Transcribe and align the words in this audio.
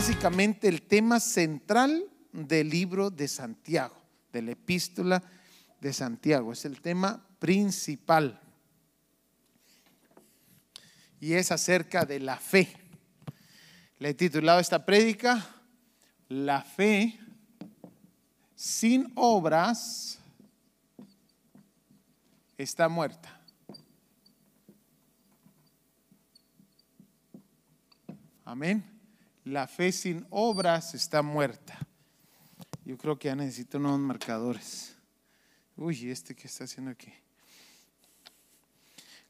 básicamente 0.00 0.66
el 0.66 0.80
tema 0.80 1.20
central 1.20 2.02
del 2.32 2.70
libro 2.70 3.10
de 3.10 3.28
Santiago, 3.28 3.94
de 4.32 4.40
la 4.40 4.52
epístola 4.52 5.22
de 5.78 5.92
Santiago. 5.92 6.54
Es 6.54 6.64
el 6.64 6.80
tema 6.80 7.22
principal. 7.38 8.40
Y 11.20 11.34
es 11.34 11.52
acerca 11.52 12.06
de 12.06 12.18
la 12.18 12.38
fe. 12.38 12.74
Le 13.98 14.08
he 14.08 14.14
titulado 14.14 14.58
esta 14.58 14.86
prédica, 14.86 15.46
La 16.30 16.62
fe 16.62 17.20
sin 18.54 19.12
obras 19.16 20.18
está 22.56 22.88
muerta. 22.88 23.38
Amén. 28.46 28.99
La 29.44 29.66
fe 29.66 29.92
sin 29.92 30.26
obras 30.30 30.94
está 30.94 31.22
muerta. 31.22 31.78
Yo 32.84 32.98
creo 32.98 33.18
que 33.18 33.28
ya 33.28 33.34
necesito 33.34 33.78
unos 33.78 33.98
marcadores. 33.98 34.96
Uy, 35.76 36.10
este 36.10 36.34
que 36.34 36.46
está 36.46 36.64
haciendo 36.64 36.90
aquí. 36.90 37.12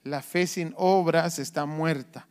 La 0.02 0.22
fe 0.22 0.46
sin 0.46 0.72
obras 0.76 1.38
está 1.38 1.66
muerta. 1.66 2.26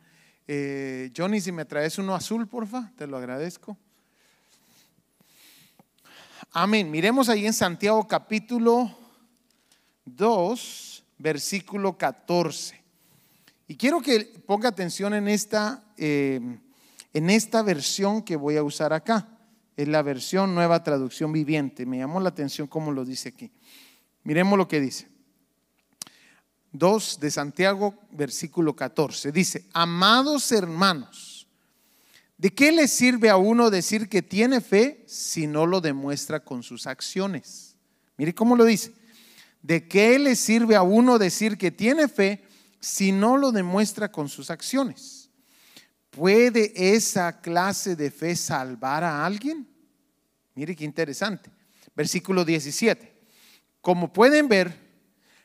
Eh, 0.46 1.12
Johnny, 1.16 1.40
si 1.40 1.52
me 1.52 1.64
traes 1.64 1.98
uno 1.98 2.14
azul, 2.14 2.48
porfa, 2.48 2.92
te 2.96 3.06
lo 3.06 3.16
agradezco. 3.16 3.78
Amén. 6.52 6.90
Miremos 6.90 7.28
ahí 7.28 7.46
en 7.46 7.52
Santiago 7.52 8.06
capítulo 8.08 8.90
2, 10.04 11.04
versículo 11.18 11.96
14. 11.96 12.82
Y 13.68 13.76
quiero 13.76 14.00
que 14.00 14.24
ponga 14.44 14.68
atención 14.68 15.14
en 15.14 15.28
esta, 15.28 15.84
eh, 15.96 16.58
en 17.12 17.30
esta 17.30 17.62
versión 17.62 18.22
que 18.22 18.36
voy 18.36 18.56
a 18.56 18.62
usar 18.62 18.92
acá. 18.92 19.28
Es 19.76 19.88
la 19.88 20.02
versión 20.02 20.54
nueva 20.54 20.82
traducción 20.82 21.32
viviente. 21.32 21.86
Me 21.86 21.98
llamó 21.98 22.20
la 22.20 22.28
atención 22.28 22.66
cómo 22.66 22.92
lo 22.92 23.04
dice 23.04 23.30
aquí. 23.30 23.50
Miremos 24.24 24.58
lo 24.58 24.68
que 24.68 24.80
dice. 24.80 25.08
2 26.72 27.18
de 27.20 27.30
Santiago, 27.30 27.94
versículo 28.12 28.76
14. 28.76 29.32
Dice, 29.32 29.66
amados 29.72 30.52
hermanos, 30.52 31.48
¿de 32.38 32.54
qué 32.54 32.70
le 32.70 32.86
sirve 32.86 33.28
a 33.28 33.36
uno 33.36 33.70
decir 33.70 34.08
que 34.08 34.22
tiene 34.22 34.60
fe 34.60 35.02
si 35.06 35.46
no 35.46 35.66
lo 35.66 35.80
demuestra 35.80 36.40
con 36.40 36.62
sus 36.62 36.86
acciones? 36.86 37.76
Mire 38.16 38.34
cómo 38.34 38.54
lo 38.54 38.64
dice. 38.64 38.92
¿De 39.62 39.88
qué 39.88 40.18
le 40.18 40.36
sirve 40.36 40.76
a 40.76 40.82
uno 40.82 41.18
decir 41.18 41.58
que 41.58 41.70
tiene 41.70 42.08
fe 42.08 42.44
si 42.78 43.12
no 43.12 43.36
lo 43.36 43.52
demuestra 43.52 44.10
con 44.10 44.28
sus 44.28 44.50
acciones? 44.50 45.19
¿Puede 46.10 46.72
esa 46.94 47.40
clase 47.40 47.94
de 47.94 48.10
fe 48.10 48.34
salvar 48.34 49.04
a 49.04 49.24
alguien? 49.24 49.66
Mire 50.54 50.74
qué 50.74 50.84
interesante. 50.84 51.50
Versículo 51.94 52.44
17. 52.44 53.12
Como 53.80 54.12
pueden 54.12 54.48
ver, 54.48 54.76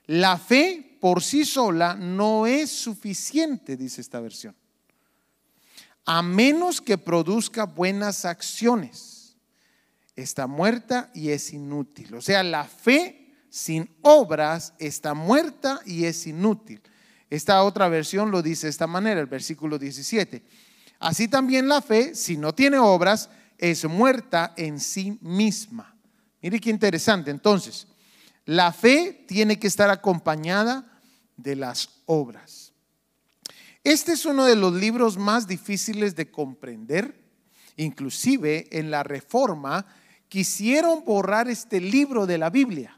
la 0.07 0.37
fe 0.37 0.97
por 0.99 1.21
sí 1.21 1.45
sola 1.45 1.95
no 1.95 2.47
es 2.47 2.71
suficiente, 2.71 3.77
dice 3.77 4.01
esta 4.01 4.19
versión. 4.19 4.55
A 6.05 6.21
menos 6.21 6.81
que 6.81 6.97
produzca 6.97 7.65
buenas 7.65 8.25
acciones. 8.25 9.37
Está 10.15 10.47
muerta 10.47 11.11
y 11.13 11.29
es 11.29 11.53
inútil. 11.53 12.15
O 12.15 12.21
sea, 12.21 12.41
la 12.43 12.63
fe 12.65 13.33
sin 13.49 13.89
obras 14.01 14.73
está 14.79 15.13
muerta 15.13 15.79
y 15.85 16.05
es 16.05 16.25
inútil. 16.27 16.81
Esta 17.29 17.63
otra 17.63 17.87
versión 17.89 18.31
lo 18.31 18.41
dice 18.41 18.67
de 18.67 18.71
esta 18.71 18.87
manera, 18.87 19.19
el 19.19 19.25
versículo 19.25 19.77
17. 19.77 20.43
Así 20.99 21.27
también 21.27 21.67
la 21.67 21.81
fe, 21.81 22.15
si 22.15 22.37
no 22.37 22.53
tiene 22.53 22.77
obras, 22.77 23.29
es 23.57 23.85
muerta 23.85 24.53
en 24.57 24.79
sí 24.79 25.17
misma. 25.21 25.95
Mire 26.41 26.59
qué 26.59 26.69
interesante. 26.69 27.31
Entonces, 27.31 27.87
la 28.45 28.71
fe 28.71 29.25
tiene 29.27 29.57
que 29.57 29.67
estar 29.67 29.89
acompañada 29.89 30.99
de 31.35 31.55
las 31.55 31.89
obras. 32.05 32.73
Este 33.83 34.13
es 34.13 34.25
uno 34.25 34.45
de 34.45 34.55
los 34.55 34.73
libros 34.73 35.17
más 35.17 35.47
difíciles 35.47 36.15
de 36.15 36.29
comprender. 36.31 37.23
Inclusive 37.77 38.67
en 38.71 38.89
la 38.89 39.03
reforma 39.03 39.85
quisieron 40.27 41.03
borrar 41.03 41.49
este 41.49 41.79
libro 41.79 42.25
de 42.25 42.37
la 42.37 42.49
Biblia. 42.49 42.97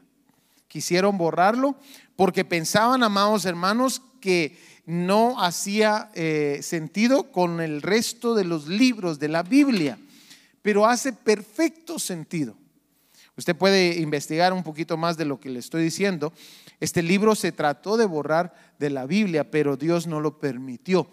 Quisieron 0.68 1.18
borrarlo 1.18 1.76
porque 2.14 2.44
pensaban, 2.44 3.02
amados 3.02 3.44
hermanos, 3.44 4.02
que 4.20 4.58
no 4.86 5.42
hacía 5.42 6.10
eh, 6.14 6.60
sentido 6.62 7.30
con 7.30 7.60
el 7.60 7.82
resto 7.82 8.34
de 8.34 8.44
los 8.44 8.68
libros 8.68 9.18
de 9.18 9.28
la 9.28 9.42
Biblia, 9.42 9.98
pero 10.62 10.86
hace 10.86 11.12
perfecto 11.12 11.98
sentido. 11.98 12.56
Usted 13.36 13.54
puede 13.54 13.98
investigar 13.98 14.52
un 14.52 14.64
poquito 14.64 14.96
más 14.96 15.16
de 15.16 15.24
lo 15.24 15.38
que 15.38 15.50
le 15.50 15.60
estoy 15.60 15.84
diciendo. 15.84 16.32
Este 16.80 17.02
libro 17.02 17.34
se 17.34 17.52
trató 17.52 17.96
de 17.96 18.06
borrar 18.06 18.52
de 18.78 18.90
la 18.90 19.06
Biblia, 19.06 19.50
pero 19.50 19.76
Dios 19.76 20.06
no 20.06 20.20
lo 20.20 20.38
permitió. 20.38 21.08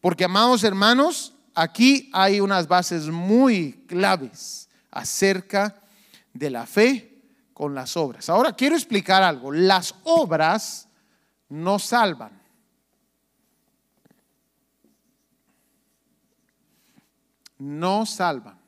Porque, 0.00 0.24
amados 0.24 0.62
hermanos, 0.64 1.34
aquí 1.54 2.10
hay 2.12 2.40
unas 2.40 2.68
bases 2.68 3.06
muy 3.06 3.84
claves 3.86 4.68
acerca 4.90 5.80
de 6.34 6.50
la 6.50 6.66
fe 6.66 7.13
con 7.54 7.74
las 7.74 7.96
obras. 7.96 8.28
Ahora 8.28 8.54
quiero 8.54 8.74
explicar 8.74 9.22
algo. 9.22 9.52
Las 9.52 9.94
obras 10.02 10.88
no 11.48 11.78
salvan. 11.78 12.42
No 17.58 18.04
salvan. 18.04 18.58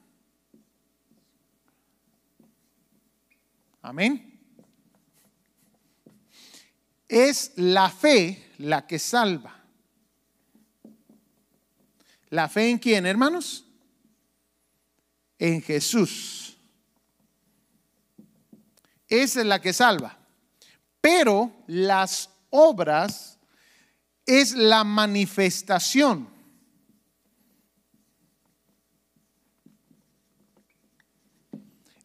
Amén. 3.83 4.41
Es 7.09 7.53
la 7.57 7.91
fe 7.91 8.53
la 8.59 8.87
que 8.87 8.99
salva. 8.99 9.55
¿La 12.31 12.49
fe 12.49 12.71
en 12.71 12.79
quién, 12.79 13.07
hermanos? 13.07 13.65
En 15.39 15.63
Jesús. 15.63 16.56
Esa 19.23 19.41
es 19.41 19.47
la 19.47 19.61
que 19.61 19.73
salva. 19.73 20.19
Pero 21.01 21.53
las 21.67 22.31
obras 22.51 23.39
es 24.25 24.55
la 24.55 24.85
manifestación 24.85 26.37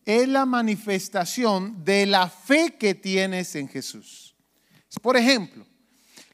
es 0.06 0.28
la 0.28 0.46
manifestación 0.46 1.84
de 1.86 2.06
la 2.06 2.28
fe 2.28 2.76
que 2.78 2.96
tienes 2.96 3.56
en 3.56 3.68
Jesús. 3.68 4.36
Por 5.02 5.16
ejemplo, 5.16 5.66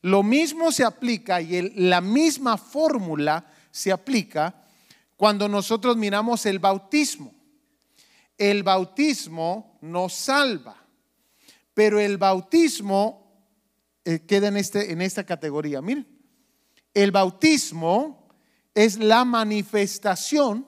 lo 0.01 0.23
mismo 0.23 0.71
se 0.71 0.83
aplica 0.83 1.41
y 1.41 1.69
la 1.75 2.01
misma 2.01 2.57
fórmula 2.57 3.51
se 3.71 3.91
aplica 3.91 4.63
cuando 5.15 5.47
nosotros 5.47 5.97
miramos 5.97 6.45
el 6.45 6.59
bautismo. 6.59 7.33
El 8.37 8.63
bautismo 8.63 9.79
nos 9.81 10.13
salva, 10.13 10.75
pero 11.73 11.99
el 11.99 12.17
bautismo 12.17 13.27
eh, 14.05 14.19
queda 14.19 14.47
en, 14.47 14.57
este, 14.57 14.91
en 14.91 15.01
esta 15.01 15.25
categoría. 15.25 15.81
Miren, 15.81 16.07
el 16.93 17.11
bautismo 17.11 18.29
es 18.73 18.97
la 18.97 19.25
manifestación 19.25 20.67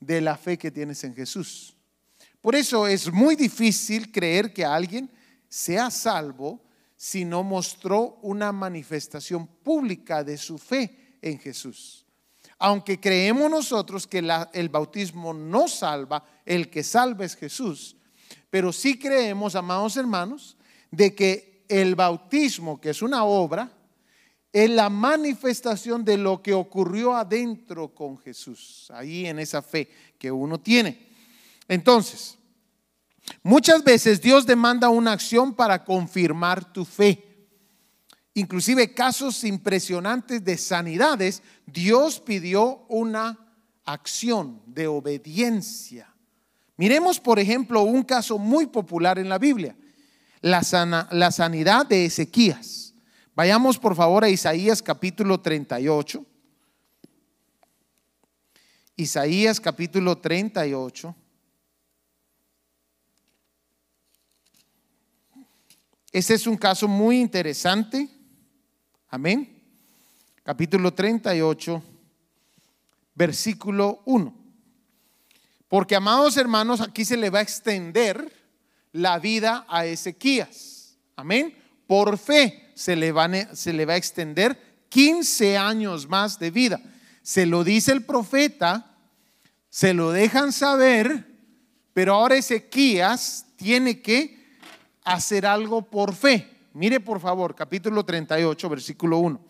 de 0.00 0.20
la 0.20 0.36
fe 0.36 0.58
que 0.58 0.70
tienes 0.70 1.04
en 1.04 1.14
Jesús. 1.14 1.76
Por 2.40 2.56
eso 2.56 2.86
es 2.86 3.12
muy 3.12 3.36
difícil 3.36 4.10
creer 4.10 4.52
que 4.52 4.64
alguien 4.64 5.10
sea 5.48 5.90
salvo 5.90 6.60
si 6.96 7.24
no 7.24 7.42
mostró 7.42 8.18
una 8.22 8.52
manifestación 8.52 9.46
pública 9.46 10.24
de 10.24 10.36
su 10.36 10.58
fe 10.58 11.18
en 11.20 11.38
Jesús. 11.38 12.04
Aunque 12.64 13.00
creemos 13.00 13.50
nosotros 13.50 14.06
que 14.06 14.18
el 14.52 14.68
bautismo 14.68 15.34
no 15.34 15.66
salva, 15.66 16.24
el 16.46 16.70
que 16.70 16.84
salva 16.84 17.24
es 17.24 17.34
Jesús, 17.34 17.96
pero 18.50 18.72
sí 18.72 19.00
creemos, 19.00 19.56
amados 19.56 19.96
hermanos, 19.96 20.56
de 20.88 21.12
que 21.12 21.64
el 21.68 21.96
bautismo, 21.96 22.80
que 22.80 22.90
es 22.90 23.02
una 23.02 23.24
obra, 23.24 23.68
es 24.52 24.70
la 24.70 24.88
manifestación 24.88 26.04
de 26.04 26.16
lo 26.18 26.40
que 26.40 26.54
ocurrió 26.54 27.16
adentro 27.16 27.92
con 27.92 28.16
Jesús, 28.16 28.88
ahí 28.94 29.26
en 29.26 29.40
esa 29.40 29.60
fe 29.60 29.90
que 30.16 30.30
uno 30.30 30.60
tiene. 30.60 31.08
Entonces, 31.66 32.38
muchas 33.42 33.82
veces 33.82 34.20
Dios 34.20 34.46
demanda 34.46 34.88
una 34.88 35.10
acción 35.10 35.52
para 35.52 35.82
confirmar 35.82 36.72
tu 36.72 36.84
fe. 36.84 37.31
Inclusive 38.34 38.94
casos 38.94 39.44
impresionantes 39.44 40.42
de 40.42 40.56
sanidades, 40.56 41.42
Dios 41.66 42.18
pidió 42.18 42.86
una 42.88 43.38
acción 43.84 44.62
de 44.66 44.86
obediencia. 44.86 46.12
Miremos, 46.76 47.20
por 47.20 47.38
ejemplo, 47.38 47.82
un 47.82 48.02
caso 48.02 48.38
muy 48.38 48.66
popular 48.66 49.18
en 49.18 49.28
la 49.28 49.38
Biblia, 49.38 49.76
la, 50.40 51.08
la 51.10 51.30
sanidad 51.30 51.86
de 51.86 52.06
Ezequías. 52.06 52.94
Vayamos 53.34 53.78
por 53.78 53.94
favor 53.94 54.24
a 54.24 54.30
Isaías 54.30 54.82
capítulo 54.82 55.40
38. 55.40 56.24
Isaías 58.96 59.60
capítulo 59.60 60.16
38. 60.18 61.14
Ese 66.12 66.34
es 66.34 66.46
un 66.46 66.56
caso 66.56 66.86
muy 66.88 67.20
interesante. 67.20 68.08
Amén. 69.14 69.46
Capítulo 70.42 70.94
38, 70.94 71.82
versículo 73.14 74.00
1. 74.06 74.34
Porque, 75.68 75.94
amados 75.94 76.38
hermanos, 76.38 76.80
aquí 76.80 77.04
se 77.04 77.18
le 77.18 77.28
va 77.28 77.40
a 77.40 77.42
extender 77.42 78.32
la 78.90 79.18
vida 79.18 79.66
a 79.68 79.84
Ezequías. 79.84 80.96
Amén. 81.14 81.54
Por 81.86 82.16
fe 82.16 82.72
se 82.74 82.96
le, 82.96 83.12
se 83.54 83.74
le 83.74 83.84
va 83.84 83.92
a 83.92 83.98
extender 83.98 84.86
15 84.88 85.58
años 85.58 86.08
más 86.08 86.38
de 86.38 86.50
vida. 86.50 86.80
Se 87.20 87.44
lo 87.44 87.64
dice 87.64 87.92
el 87.92 88.06
profeta, 88.06 88.96
se 89.68 89.92
lo 89.92 90.10
dejan 90.10 90.54
saber, 90.54 91.26
pero 91.92 92.14
ahora 92.14 92.36
Ezequías 92.36 93.44
tiene 93.56 94.00
que 94.00 94.56
hacer 95.04 95.44
algo 95.44 95.82
por 95.82 96.14
fe. 96.14 96.51
Mire 96.74 97.00
por 97.00 97.20
favor, 97.20 97.54
capítulo 97.54 98.04
38, 98.04 98.68
versículo 98.68 99.18
1. 99.18 99.40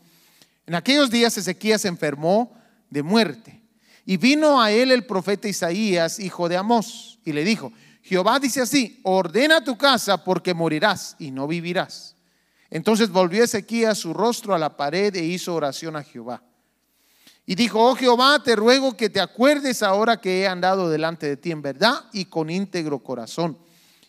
En 0.66 0.74
aquellos 0.74 1.10
días 1.10 1.36
Ezequías 1.36 1.82
se 1.82 1.88
enfermó 1.88 2.52
de 2.90 3.02
muerte 3.02 3.62
y 4.04 4.16
vino 4.16 4.60
a 4.60 4.72
él 4.72 4.90
el 4.90 5.06
profeta 5.06 5.48
Isaías, 5.48 6.18
hijo 6.18 6.48
de 6.48 6.56
Amós, 6.56 7.20
y 7.24 7.32
le 7.32 7.44
dijo, 7.44 7.72
Jehová 8.02 8.40
dice 8.40 8.60
así, 8.60 9.00
ordena 9.04 9.62
tu 9.62 9.78
casa 9.78 10.24
porque 10.24 10.54
morirás 10.54 11.14
y 11.18 11.30
no 11.30 11.46
vivirás. 11.46 12.16
Entonces 12.70 13.10
volvió 13.10 13.44
Ezequías 13.44 13.98
su 13.98 14.12
rostro 14.12 14.54
a 14.54 14.58
la 14.58 14.76
pared 14.76 15.14
e 15.14 15.24
hizo 15.24 15.54
oración 15.54 15.94
a 15.94 16.02
Jehová. 16.02 16.42
Y 17.46 17.54
dijo, 17.54 17.84
oh 17.84 17.94
Jehová, 17.94 18.42
te 18.42 18.56
ruego 18.56 18.96
que 18.96 19.10
te 19.10 19.20
acuerdes 19.20 19.82
ahora 19.82 20.20
que 20.20 20.40
he 20.40 20.48
andado 20.48 20.88
delante 20.90 21.26
de 21.26 21.36
ti 21.36 21.50
en 21.50 21.62
verdad 21.62 22.06
y 22.12 22.24
con 22.24 22.50
íntegro 22.50 23.00
corazón, 23.00 23.58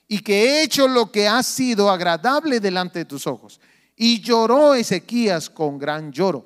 y 0.07 0.19
que 0.19 0.43
he 0.43 0.63
hecho 0.63 0.87
lo 0.87 1.11
que 1.11 1.27
ha 1.27 1.41
sido 1.43 1.89
agradable 1.89 2.59
delante 2.59 2.99
de 2.99 3.05
tus 3.05 3.27
ojos. 3.27 3.59
Y 3.95 4.21
lloró 4.21 4.73
Ezequías 4.73 5.49
con 5.49 5.77
gran 5.77 6.11
lloro. 6.11 6.45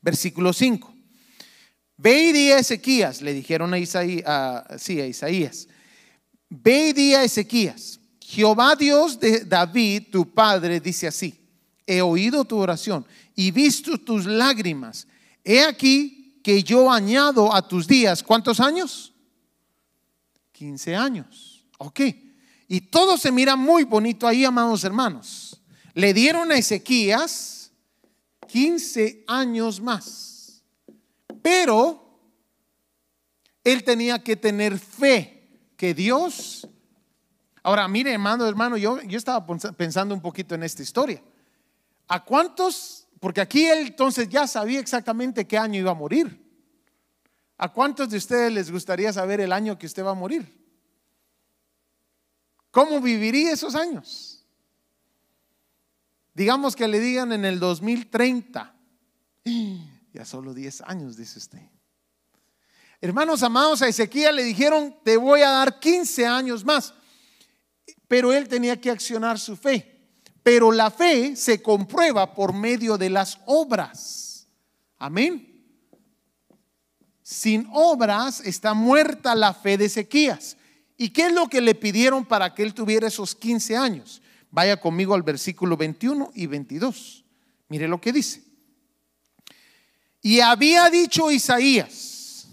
Versículo 0.00 0.52
5. 0.52 0.92
Ve 1.96 2.24
y 2.24 2.32
di 2.32 2.50
a 2.50 2.58
Ezequías, 2.58 3.22
le 3.22 3.32
dijeron 3.32 3.72
a 3.72 3.78
Isaías, 3.78 4.24
sí, 4.82 5.00
a 5.00 5.06
Isaías, 5.06 5.68
ve 6.48 6.88
y 6.88 6.92
di 6.92 7.14
a 7.14 7.22
Ezequías, 7.22 8.00
Jehová 8.20 8.74
Dios 8.74 9.20
de 9.20 9.44
David, 9.44 10.04
tu 10.10 10.28
padre, 10.34 10.80
dice 10.80 11.06
así, 11.06 11.38
he 11.86 12.00
oído 12.02 12.44
tu 12.44 12.58
oración 12.58 13.06
y 13.36 13.52
visto 13.52 13.98
tus 13.98 14.26
lágrimas. 14.26 15.06
He 15.44 15.62
aquí 15.62 16.40
que 16.42 16.64
yo 16.64 16.90
añado 16.90 17.54
a 17.54 17.68
tus 17.68 17.86
días, 17.86 18.22
¿cuántos 18.22 18.58
años? 18.58 19.12
15 20.52 20.96
años. 20.96 21.64
Ok. 21.78 22.00
Y 22.68 22.82
todo 22.82 23.18
se 23.18 23.32
mira 23.32 23.56
muy 23.56 23.84
bonito 23.84 24.26
ahí, 24.26 24.44
amados 24.44 24.84
hermanos. 24.84 25.60
Le 25.94 26.14
dieron 26.14 26.50
a 26.52 26.56
Ezequías 26.56 27.72
15 28.46 29.24
años 29.26 29.80
más. 29.80 30.62
Pero 31.42 32.20
él 33.64 33.82
tenía 33.84 34.22
que 34.22 34.36
tener 34.36 34.78
fe 34.78 35.48
que 35.76 35.94
Dios... 35.94 36.68
Ahora, 37.64 37.86
mire, 37.86 38.12
hermano, 38.12 38.46
hermano, 38.48 38.76
yo, 38.76 39.00
yo 39.02 39.16
estaba 39.16 39.46
pensando 39.76 40.14
un 40.14 40.20
poquito 40.20 40.56
en 40.56 40.64
esta 40.64 40.82
historia. 40.82 41.22
¿A 42.08 42.24
cuántos? 42.24 43.06
Porque 43.20 43.40
aquí 43.40 43.64
él 43.66 43.86
entonces 43.86 44.28
ya 44.28 44.48
sabía 44.48 44.80
exactamente 44.80 45.46
qué 45.46 45.56
año 45.56 45.78
iba 45.78 45.92
a 45.92 45.94
morir. 45.94 46.42
¿A 47.56 47.72
cuántos 47.72 48.10
de 48.10 48.16
ustedes 48.16 48.52
les 48.52 48.70
gustaría 48.70 49.12
saber 49.12 49.40
el 49.40 49.52
año 49.52 49.78
que 49.78 49.86
usted 49.86 50.04
va 50.04 50.10
a 50.10 50.14
morir? 50.14 50.61
¿Cómo 52.72 53.00
viviría 53.00 53.52
esos 53.52 53.76
años? 53.76 54.42
Digamos 56.34 56.74
que 56.74 56.88
le 56.88 56.98
digan 56.98 57.30
en 57.32 57.44
el 57.44 57.60
2030. 57.60 58.74
Ya 60.14 60.26
solo 60.26 60.52
10 60.52 60.82
años, 60.82 61.16
dice 61.16 61.38
usted. 61.38 61.62
Hermanos 63.00 63.42
amados, 63.42 63.80
a 63.80 63.88
Ezequiel 63.88 64.36
le 64.36 64.44
dijeron, 64.44 64.94
te 65.02 65.16
voy 65.16 65.40
a 65.40 65.48
dar 65.48 65.80
15 65.80 66.26
años 66.26 66.66
más. 66.66 66.92
Pero 68.08 68.30
él 68.30 68.46
tenía 68.46 68.78
que 68.78 68.90
accionar 68.90 69.38
su 69.38 69.56
fe. 69.56 70.02
Pero 70.42 70.70
la 70.70 70.90
fe 70.90 71.34
se 71.34 71.62
comprueba 71.62 72.34
por 72.34 72.52
medio 72.52 72.98
de 72.98 73.08
las 73.08 73.40
obras. 73.46 74.46
Amén. 74.98 75.64
Sin 77.22 77.66
obras 77.72 78.40
está 78.40 78.74
muerta 78.74 79.34
la 79.34 79.54
fe 79.54 79.78
de 79.78 79.86
Ezequías. 79.86 80.58
¿Y 81.02 81.10
qué 81.10 81.26
es 81.26 81.32
lo 81.32 81.48
que 81.48 81.60
le 81.60 81.74
pidieron 81.74 82.24
para 82.24 82.54
que 82.54 82.62
él 82.62 82.74
tuviera 82.74 83.08
esos 83.08 83.34
15 83.34 83.76
años? 83.76 84.22
Vaya 84.52 84.78
conmigo 84.78 85.14
al 85.14 85.24
versículo 85.24 85.76
21 85.76 86.30
y 86.32 86.46
22. 86.46 87.24
Mire 87.66 87.88
lo 87.88 88.00
que 88.00 88.12
dice. 88.12 88.44
Y 90.20 90.38
había 90.38 90.88
dicho 90.90 91.32
Isaías, 91.32 92.46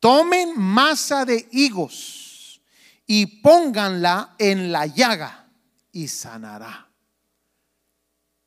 tomen 0.00 0.58
masa 0.58 1.24
de 1.24 1.48
higos 1.52 2.60
y 3.06 3.26
pónganla 3.26 4.34
en 4.40 4.72
la 4.72 4.86
llaga 4.86 5.48
y 5.92 6.08
sanará. 6.08 6.90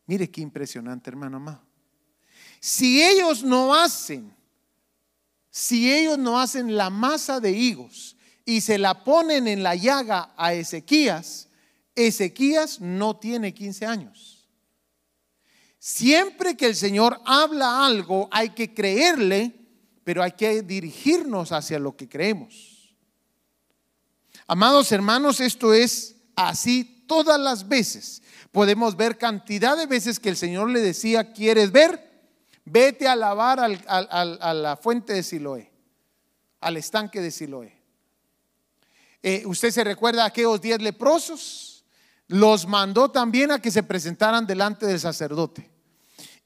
Mire 0.08 0.30
qué 0.30 0.42
impresionante, 0.42 1.10
hermano 1.10 1.38
amado. 1.38 1.62
Si 2.60 3.02
ellos 3.02 3.46
no 3.46 3.74
hacen, 3.74 4.36
si 5.50 5.90
ellos 5.90 6.18
no 6.18 6.38
hacen 6.38 6.76
la 6.76 6.90
masa 6.90 7.40
de 7.40 7.54
higos 7.54 8.15
y 8.46 8.62
se 8.62 8.78
la 8.78 9.04
ponen 9.04 9.48
en 9.48 9.64
la 9.64 9.76
llaga 9.76 10.34
a 10.38 10.54
Ezequías, 10.54 11.50
Ezequías 11.96 12.80
no 12.80 13.18
tiene 13.18 13.54
15 13.54 13.86
años. 13.86 14.48
Siempre 15.80 16.56
que 16.56 16.68
el 16.68 16.76
Señor 16.76 17.20
habla 17.26 17.86
algo, 17.86 18.28
hay 18.32 18.50
que 18.50 18.74
creerle, 18.74 19.54
pero 20.04 20.22
hay 20.22 20.34
que 20.34 20.62
dirigirnos 20.62 21.52
hacia 21.52 21.80
lo 21.80 21.96
que 21.96 22.08
creemos. 22.08 22.96
Amados 24.48 24.92
hermanos, 24.92 25.40
esto 25.40 25.74
es 25.74 26.16
así 26.36 27.04
todas 27.08 27.40
las 27.40 27.68
veces. 27.68 28.22
Podemos 28.52 28.96
ver 28.96 29.18
cantidad 29.18 29.76
de 29.76 29.88
veces 29.88 30.20
que 30.20 30.30
el 30.30 30.38
Señor 30.38 30.70
le 30.70 30.82
decía, 30.82 31.34
¿quieres 31.34 31.72
ver? 31.72 32.14
Vete 32.64 33.08
a 33.08 33.16
lavar 33.16 33.60
a 33.60 34.54
la 34.54 34.78
fuente 34.78 35.14
de 35.14 35.24
Siloé, 35.24 35.72
al 36.62 36.78
estanque 36.78 37.22
de 37.22 37.32
Siloé. 37.32 37.75
Eh, 39.22 39.44
¿Usted 39.46 39.72
se 39.72 39.84
recuerda 39.84 40.24
a 40.24 40.28
aquellos 40.28 40.62
diez 40.62 40.82
leprosos? 40.82 41.86
Los 42.28 42.68
mandó 42.68 43.10
también 43.10 43.52
a 43.52 43.60
que 43.60 43.72
se 43.72 43.84
presentaran 43.84 44.48
delante 44.48 44.86
del 44.86 45.00
sacerdote. 45.00 45.70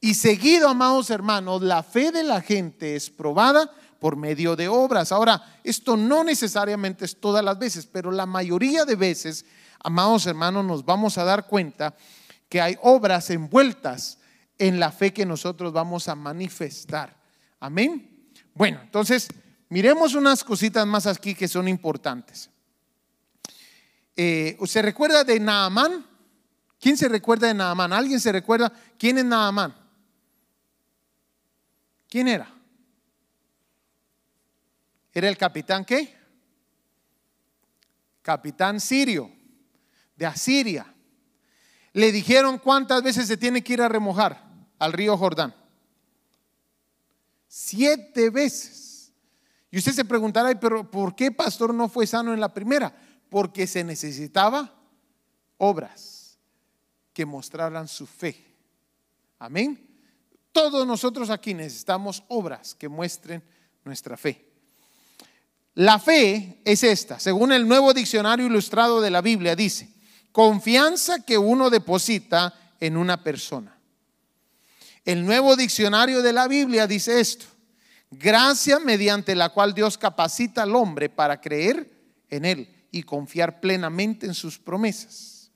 Y 0.02 0.14
seguido, 0.14 0.70
amados 0.70 1.10
hermanos, 1.10 1.62
la 1.62 1.84
fe 1.84 2.12
de 2.12 2.24
la 2.24 2.42
gente 2.42 2.96
es 2.96 3.10
probada 3.10 3.70
por 4.00 4.16
medio 4.16 4.56
de 4.56 4.68
obras. 4.68 5.12
Ahora, 5.12 5.60
esto 5.64 5.98
no 5.98 6.24
necesariamente 6.24 7.06
es 7.06 7.20
todas 7.20 7.44
las 7.44 7.60
veces, 7.60 7.86
pero 7.86 8.12
la 8.12 8.26
mayoría 8.26 8.86
de 8.86 8.96
veces, 8.96 9.46
amados 9.84 10.26
hermanos, 10.26 10.64
nos 10.66 10.86
vamos 10.86 11.18
a 11.18 11.26
dar 11.26 11.48
cuenta 11.48 11.96
que 12.48 12.62
hay 12.62 12.78
obras 12.82 13.30
envueltas 13.30 14.20
en 14.58 14.80
la 14.80 14.92
fe 14.92 15.14
que 15.14 15.26
nosotros 15.26 15.72
vamos 15.72 16.08
a 16.08 16.16
manifestar. 16.16 17.16
Amén. 17.60 18.32
Bueno, 18.54 18.80
entonces, 18.82 19.28
miremos 19.70 20.16
unas 20.16 20.44
cositas 20.44 20.86
más 20.88 21.08
aquí 21.08 21.36
que 21.36 21.48
son 21.48 21.68
importantes. 21.68 22.50
Eh, 24.22 24.58
¿Se 24.66 24.82
recuerda 24.82 25.24
de 25.24 25.40
Naamán? 25.40 26.06
¿Quién 26.78 26.98
se 26.98 27.08
recuerda 27.08 27.48
de 27.48 27.54
Naamán? 27.54 27.94
¿Alguien 27.94 28.20
se 28.20 28.34
recuerda 28.34 28.70
quién 28.98 29.18
es 29.18 29.24
Naamán? 29.24 29.74
¿Quién 32.10 32.28
era? 32.28 32.54
¿Era 35.14 35.30
el 35.30 35.38
capitán 35.38 35.86
qué? 35.86 36.14
Capitán 38.22 38.82
sirio, 38.82 39.32
de 40.18 40.26
Asiria. 40.26 40.94
Le 41.94 42.12
dijeron 42.12 42.58
cuántas 42.58 43.02
veces 43.02 43.26
se 43.26 43.38
tiene 43.38 43.64
que 43.64 43.72
ir 43.72 43.82
a 43.82 43.88
remojar 43.88 44.44
al 44.80 44.92
río 44.92 45.16
Jordán. 45.16 45.56
Siete 47.48 48.30
veces. 48.32 49.14
Y 49.72 49.78
usted 49.78 49.94
se 49.94 50.04
preguntará, 50.04 50.60
pero 50.60 50.92
¿por 50.92 51.16
qué 51.16 51.32
pastor 51.32 51.74
no 51.74 51.88
fue 51.88 52.06
sano 52.06 52.34
en 52.34 52.42
la 52.42 52.54
primera? 52.54 52.94
Porque 53.30 53.68
se 53.68 53.84
necesitaba 53.84 54.74
obras 55.58 56.38
que 57.14 57.26
mostraran 57.26 57.88
su 57.88 58.08
fe. 58.08 58.46
Amén. 59.38 59.88
Todos 60.52 60.88
nosotros 60.88 61.30
aquí 61.30 61.54
necesitamos 61.54 62.24
obras 62.28 62.74
que 62.74 62.90
muestren 62.90 63.44
nuestra 63.86 64.18
fe. 64.18 64.48
La 65.76 66.00
fe 66.00 66.62
es 66.66 66.84
esta, 66.84 67.20
según 67.20 67.52
el 67.52 67.68
nuevo 67.68 67.94
diccionario 67.94 68.48
ilustrado 68.48 69.00
de 69.00 69.12
la 69.12 69.22
Biblia, 69.22 69.56
dice, 69.56 69.94
confianza 70.32 71.24
que 71.24 71.38
uno 71.38 71.70
deposita 71.70 72.54
en 72.80 72.98
una 72.98 73.24
persona. 73.24 73.78
El 75.06 75.26
nuevo 75.26 75.56
diccionario 75.56 76.22
de 76.22 76.34
la 76.34 76.48
Biblia 76.48 76.88
dice 76.88 77.20
esto, 77.20 77.46
Gracia 78.12 78.80
mediante 78.80 79.36
la 79.36 79.50
cual 79.50 79.74
Dios 79.74 79.98
capacita 79.98 80.64
al 80.64 80.76
hombre 80.76 81.10
para 81.10 81.40
creer 81.40 81.92
en 82.30 82.46
Él 82.46 82.79
y 82.92 83.04
confiar 83.04 83.60
plenamente 83.60 84.26
en 84.26 84.34
sus 84.34 84.58
promesas. 84.58 85.52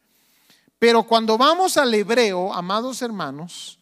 Pero 0.79 1.03
cuando 1.03 1.37
vamos 1.37 1.77
al 1.77 1.93
hebreo, 1.93 2.53
amados 2.53 3.01
hermanos, 3.01 3.79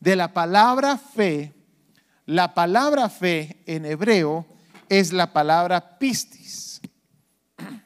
de 0.00 0.16
la 0.16 0.32
palabra 0.32 0.96
fe, 0.96 1.52
la 2.26 2.54
palabra 2.54 3.08
fe 3.08 3.62
en 3.66 3.84
hebreo 3.84 4.46
es 4.88 5.12
la 5.12 5.32
palabra 5.32 5.98
pistis. 5.98 6.80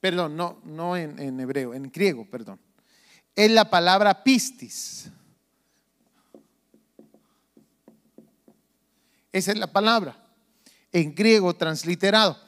Perdón, 0.00 0.36
no, 0.36 0.60
no 0.64 0.96
en, 0.96 1.18
en 1.18 1.38
hebreo, 1.40 1.74
en 1.74 1.90
griego, 1.90 2.28
perdón. 2.28 2.58
Es 3.36 3.50
la 3.50 3.70
palabra 3.70 4.24
pistis. 4.24 5.10
Esa 9.30 9.52
es 9.52 9.58
la 9.58 9.68
palabra 9.68 10.21
en 10.92 11.14
griego 11.14 11.54
transliterado. 11.54 12.38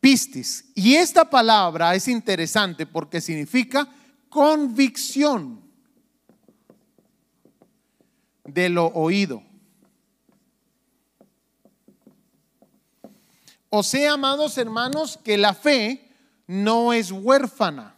Pistis. 0.00 0.70
Y 0.74 0.94
esta 0.94 1.28
palabra 1.28 1.94
es 1.94 2.06
interesante 2.08 2.86
porque 2.86 3.20
significa 3.20 3.88
convicción 4.28 5.60
de 8.44 8.68
lo 8.68 8.86
oído. 8.86 9.42
O 13.68 13.82
sea, 13.82 14.12
amados 14.12 14.56
hermanos, 14.58 15.18
que 15.22 15.36
la 15.36 15.54
fe 15.54 16.08
no 16.46 16.92
es 16.92 17.10
huérfana. 17.10 17.94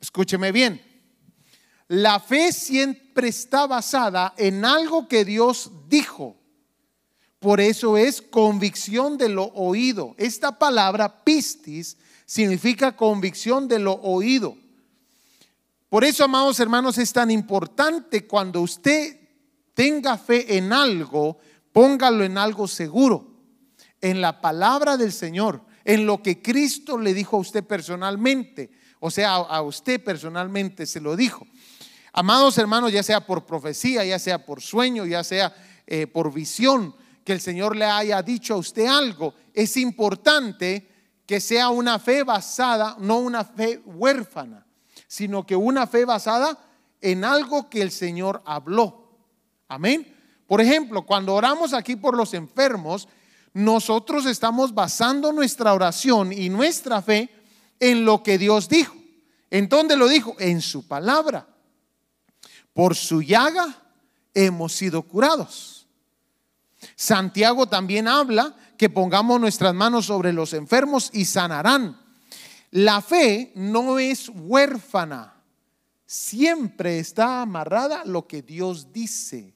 Escúcheme 0.00 0.52
bien. 0.52 0.82
La 1.86 2.20
fe 2.20 2.52
siempre 2.52 3.28
está 3.28 3.66
basada 3.66 4.34
en 4.36 4.64
algo 4.64 5.08
que 5.08 5.24
Dios 5.24 5.70
dijo. 5.88 6.37
Por 7.38 7.60
eso 7.60 7.96
es 7.96 8.20
convicción 8.20 9.16
de 9.16 9.28
lo 9.28 9.44
oído. 9.44 10.14
Esta 10.18 10.58
palabra 10.58 11.24
pistis 11.24 11.96
significa 12.26 12.96
convicción 12.96 13.68
de 13.68 13.78
lo 13.78 13.92
oído. 13.94 14.56
Por 15.88 16.04
eso, 16.04 16.24
amados 16.24 16.60
hermanos, 16.60 16.98
es 16.98 17.12
tan 17.12 17.30
importante 17.30 18.26
cuando 18.26 18.60
usted 18.60 19.18
tenga 19.72 20.18
fe 20.18 20.58
en 20.58 20.72
algo, 20.72 21.38
póngalo 21.72 22.24
en 22.24 22.36
algo 22.36 22.66
seguro, 22.66 23.30
en 24.00 24.20
la 24.20 24.40
palabra 24.40 24.96
del 24.96 25.12
Señor, 25.12 25.62
en 25.84 26.04
lo 26.04 26.22
que 26.22 26.42
Cristo 26.42 26.98
le 26.98 27.14
dijo 27.14 27.36
a 27.36 27.40
usted 27.40 27.64
personalmente, 27.64 28.70
o 29.00 29.10
sea, 29.10 29.36
a 29.36 29.62
usted 29.62 30.02
personalmente 30.02 30.84
se 30.84 31.00
lo 31.00 31.16
dijo. 31.16 31.46
Amados 32.12 32.58
hermanos, 32.58 32.92
ya 32.92 33.02
sea 33.02 33.24
por 33.24 33.46
profecía, 33.46 34.04
ya 34.04 34.18
sea 34.18 34.44
por 34.44 34.60
sueño, 34.60 35.06
ya 35.06 35.22
sea 35.22 35.54
eh, 35.86 36.06
por 36.06 36.34
visión, 36.34 36.94
que 37.28 37.34
el 37.34 37.42
Señor 37.42 37.76
le 37.76 37.84
haya 37.84 38.22
dicho 38.22 38.54
a 38.54 38.56
usted 38.56 38.86
algo, 38.86 39.34
es 39.52 39.76
importante 39.76 40.88
que 41.26 41.40
sea 41.40 41.68
una 41.68 41.98
fe 41.98 42.22
basada, 42.22 42.96
no 43.00 43.18
una 43.18 43.44
fe 43.44 43.82
huérfana, 43.84 44.64
sino 45.06 45.44
que 45.44 45.54
una 45.54 45.86
fe 45.86 46.06
basada 46.06 46.58
en 47.02 47.26
algo 47.26 47.68
que 47.68 47.82
el 47.82 47.90
Señor 47.90 48.40
habló. 48.46 49.10
Amén. 49.68 50.16
Por 50.46 50.62
ejemplo, 50.62 51.04
cuando 51.04 51.34
oramos 51.34 51.74
aquí 51.74 51.96
por 51.96 52.16
los 52.16 52.32
enfermos, 52.32 53.06
nosotros 53.52 54.24
estamos 54.24 54.72
basando 54.72 55.30
nuestra 55.30 55.74
oración 55.74 56.32
y 56.32 56.48
nuestra 56.48 57.02
fe 57.02 57.28
en 57.78 58.06
lo 58.06 58.22
que 58.22 58.38
Dios 58.38 58.70
dijo. 58.70 58.96
¿En 59.50 59.68
dónde 59.68 59.98
lo 59.98 60.08
dijo? 60.08 60.34
En 60.38 60.62
su 60.62 60.88
palabra. 60.88 61.46
Por 62.72 62.96
su 62.96 63.20
llaga 63.20 63.82
hemos 64.32 64.72
sido 64.72 65.02
curados. 65.02 65.77
Santiago 66.94 67.66
también 67.66 68.08
habla 68.08 68.54
que 68.76 68.88
pongamos 68.88 69.40
nuestras 69.40 69.74
manos 69.74 70.06
sobre 70.06 70.32
los 70.32 70.52
enfermos 70.52 71.10
y 71.12 71.24
sanarán. 71.24 72.00
La 72.70 73.00
fe 73.00 73.52
no 73.54 73.98
es 73.98 74.28
huérfana, 74.28 75.42
siempre 76.06 76.98
está 76.98 77.42
amarrada 77.42 78.04
lo 78.04 78.26
que 78.26 78.42
Dios 78.42 78.92
dice. 78.92 79.54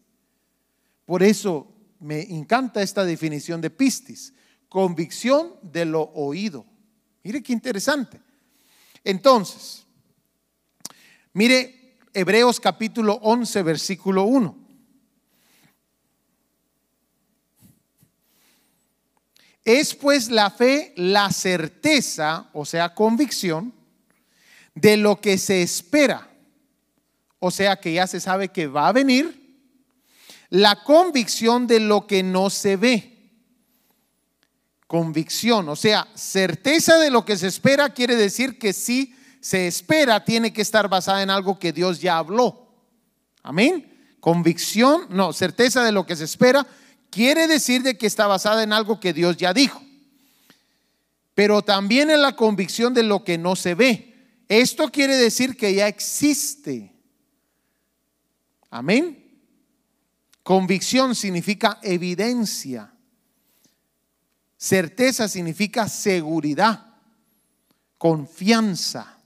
Por 1.05 1.23
eso 1.23 1.73
me 2.00 2.23
encanta 2.23 2.83
esta 2.83 3.05
definición 3.05 3.61
de 3.61 3.71
pistis, 3.71 4.33
convicción 4.69 5.55
de 5.62 5.85
lo 5.85 6.02
oído. 6.14 6.67
Mire 7.23 7.43
qué 7.43 7.52
interesante. 7.52 8.21
Entonces, 9.05 9.85
mire 11.33 11.99
Hebreos 12.14 12.59
capítulo 12.61 13.14
11, 13.23 13.62
versículo 13.62 14.25
1. 14.25 14.62
Es 19.64 19.95
pues 19.95 20.31
la 20.31 20.50
fe 20.50 20.92
la 20.97 21.31
certeza, 21.31 22.49
o 22.52 22.64
sea, 22.64 22.95
convicción, 22.95 23.73
de 24.75 24.97
lo 24.97 25.21
que 25.21 25.38
se 25.38 25.62
espera. 25.62 26.28
O 27.38 27.50
sea, 27.50 27.76
que 27.76 27.92
ya 27.92 28.07
se 28.07 28.21
sabe 28.21 28.49
que 28.49 28.66
va 28.66 28.88
a 28.88 28.92
venir. 28.92 29.40
La 30.49 30.83
convicción 30.83 31.66
de 31.66 31.81
lo 31.81 32.07
que 32.07 32.23
no 32.23 32.50
se 32.50 32.76
ve. 32.76 33.09
Convicción, 34.87 35.69
o 35.69 35.76
sea, 35.76 36.07
certeza 36.14 36.99
de 36.99 37.11
lo 37.11 37.25
que 37.25 37.38
se 37.38 37.47
espera 37.47 37.95
quiere 37.95 38.14
decir 38.14 38.59
que 38.59 38.75
si 38.75 39.14
se 39.40 39.66
espera 39.66 40.25
tiene 40.25 40.52
que 40.52 40.61
estar 40.61 40.88
basada 40.88 41.23
en 41.23 41.31
algo 41.31 41.59
que 41.59 41.73
Dios 41.73 42.00
ya 42.00 42.19
habló. 42.19 42.69
Amén. 43.42 44.16
Convicción, 44.21 45.07
no, 45.09 45.33
certeza 45.33 45.83
de 45.83 45.92
lo 45.92 46.04
que 46.04 46.14
se 46.14 46.25
espera 46.25 46.66
quiere 47.12 47.47
decir 47.47 47.83
de 47.83 47.99
que 47.99 48.07
está 48.07 48.26
basada 48.26 48.62
en 48.62 48.73
algo 48.73 48.99
que 48.99 49.12
Dios 49.12 49.37
ya 49.37 49.52
dijo, 49.52 49.81
pero 51.35 51.61
también 51.61 52.11
en 52.11 52.23
la 52.23 52.35
convicción 52.35 52.95
de 52.95 53.02
lo 53.02 53.23
que 53.23 53.37
no 53.37 53.54
se 53.54 53.75
ve. 53.75 54.42
Esto 54.49 54.90
quiere 54.90 55.16
decir 55.16 55.57
que 55.57 55.75
ya 55.75 55.87
existe. 55.87 56.95
Amén. 58.71 59.40
Convicción 60.42 61.14
significa 61.14 61.78
evidencia. 61.83 62.92
Certeza 64.57 65.28
significa 65.28 65.88
seguridad, 65.88 66.95
confianza. 67.99 69.19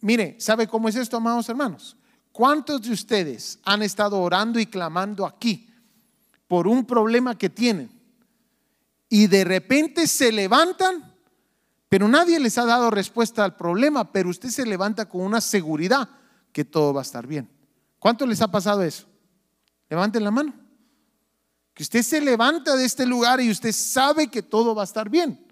Mire, 0.00 0.36
¿sabe 0.40 0.66
cómo 0.66 0.88
es 0.88 0.96
esto, 0.96 1.16
amados 1.18 1.48
hermanos? 1.48 1.96
¿Cuántos 2.32 2.82
de 2.82 2.90
ustedes 2.90 3.60
han 3.64 3.82
estado 3.82 4.18
orando 4.20 4.58
y 4.58 4.66
clamando 4.66 5.24
aquí 5.24 5.66
por 6.48 6.66
un 6.66 6.84
problema 6.84 7.36
que 7.36 7.50
tienen 7.50 7.90
y 9.08 9.26
de 9.26 9.44
repente 9.44 10.06
se 10.06 10.32
levantan, 10.32 11.14
pero 11.88 12.08
nadie 12.08 12.40
les 12.40 12.58
ha 12.58 12.64
dado 12.64 12.90
respuesta 12.90 13.44
al 13.44 13.56
problema, 13.56 14.10
pero 14.12 14.28
usted 14.28 14.48
se 14.48 14.66
levanta 14.66 15.08
con 15.08 15.22
una 15.22 15.40
seguridad 15.40 16.08
que 16.52 16.64
todo 16.64 16.92
va 16.92 17.00
a 17.00 17.02
estar 17.02 17.26
bien. 17.26 17.48
¿Cuánto 17.98 18.26
les 18.26 18.40
ha 18.42 18.50
pasado 18.50 18.82
eso? 18.82 19.06
Levanten 19.88 20.24
la 20.24 20.30
mano. 20.30 20.54
Que 21.72 21.82
usted 21.82 22.02
se 22.02 22.20
levanta 22.20 22.74
de 22.74 22.84
este 22.84 23.06
lugar 23.06 23.40
y 23.40 23.50
usted 23.50 23.72
sabe 23.72 24.28
que 24.28 24.42
todo 24.42 24.74
va 24.74 24.82
a 24.82 24.86
estar 24.86 25.08
bien. 25.10 25.46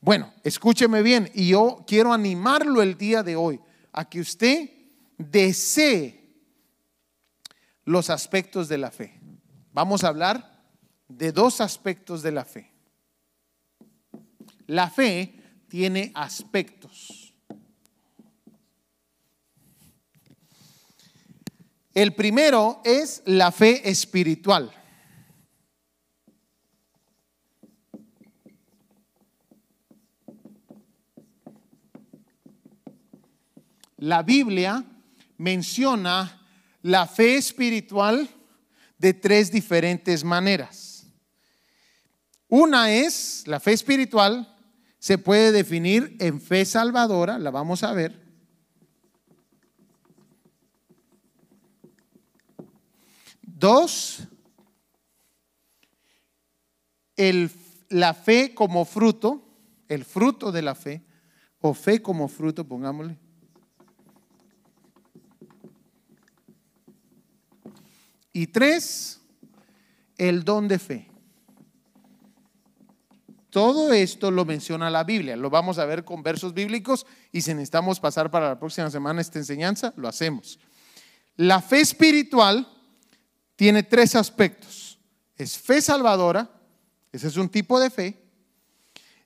Bueno, 0.00 0.32
escúcheme 0.44 1.02
bien 1.02 1.30
y 1.34 1.48
yo 1.48 1.84
quiero 1.86 2.12
animarlo 2.12 2.82
el 2.82 2.96
día 2.96 3.22
de 3.22 3.36
hoy 3.36 3.60
a 3.92 4.08
que 4.08 4.20
usted 4.20 4.70
desee 5.18 6.20
los 7.84 8.08
aspectos 8.10 8.68
de 8.68 8.78
la 8.78 8.90
fe. 8.90 9.19
Vamos 9.82 10.04
a 10.04 10.08
hablar 10.08 10.62
de 11.08 11.32
dos 11.32 11.62
aspectos 11.62 12.20
de 12.20 12.30
la 12.32 12.44
fe. 12.44 12.70
La 14.66 14.90
fe 14.90 15.42
tiene 15.68 16.12
aspectos. 16.14 17.32
El 21.94 22.14
primero 22.14 22.82
es 22.84 23.22
la 23.24 23.50
fe 23.50 23.88
espiritual. 23.88 24.70
La 33.96 34.22
Biblia 34.22 34.84
menciona 35.38 36.46
la 36.82 37.06
fe 37.06 37.36
espiritual 37.36 38.28
de 39.00 39.14
tres 39.14 39.50
diferentes 39.50 40.22
maneras. 40.22 41.06
Una 42.48 42.92
es, 42.92 43.44
la 43.46 43.58
fe 43.58 43.72
espiritual 43.72 44.54
se 44.98 45.16
puede 45.16 45.52
definir 45.52 46.16
en 46.20 46.38
fe 46.38 46.66
salvadora, 46.66 47.38
la 47.38 47.50
vamos 47.50 47.82
a 47.82 47.94
ver. 47.94 48.20
Dos, 53.42 54.18
el, 57.16 57.50
la 57.88 58.12
fe 58.12 58.52
como 58.54 58.84
fruto, 58.84 59.48
el 59.88 60.04
fruto 60.04 60.52
de 60.52 60.60
la 60.60 60.74
fe, 60.74 61.02
o 61.60 61.72
fe 61.72 62.02
como 62.02 62.28
fruto, 62.28 62.68
pongámosle. 62.68 63.18
Y 68.32 68.46
tres, 68.48 69.20
el 70.16 70.44
don 70.44 70.68
de 70.68 70.78
fe. 70.78 71.10
Todo 73.50 73.92
esto 73.92 74.30
lo 74.30 74.44
menciona 74.44 74.90
la 74.90 75.02
Biblia. 75.02 75.36
Lo 75.36 75.50
vamos 75.50 75.78
a 75.78 75.84
ver 75.84 76.04
con 76.04 76.22
versos 76.22 76.54
bíblicos 76.54 77.04
y 77.32 77.42
si 77.42 77.52
necesitamos 77.52 77.98
pasar 77.98 78.30
para 78.30 78.48
la 78.48 78.58
próxima 78.58 78.90
semana 78.90 79.20
esta 79.20 79.40
enseñanza, 79.40 79.92
lo 79.96 80.06
hacemos. 80.06 80.58
La 81.36 81.60
fe 81.60 81.80
espiritual 81.80 82.68
tiene 83.56 83.82
tres 83.82 84.14
aspectos. 84.14 84.98
Es 85.36 85.58
fe 85.58 85.82
salvadora, 85.82 86.48
ese 87.10 87.26
es 87.26 87.36
un 87.36 87.48
tipo 87.48 87.80
de 87.80 87.90
fe. 87.90 88.22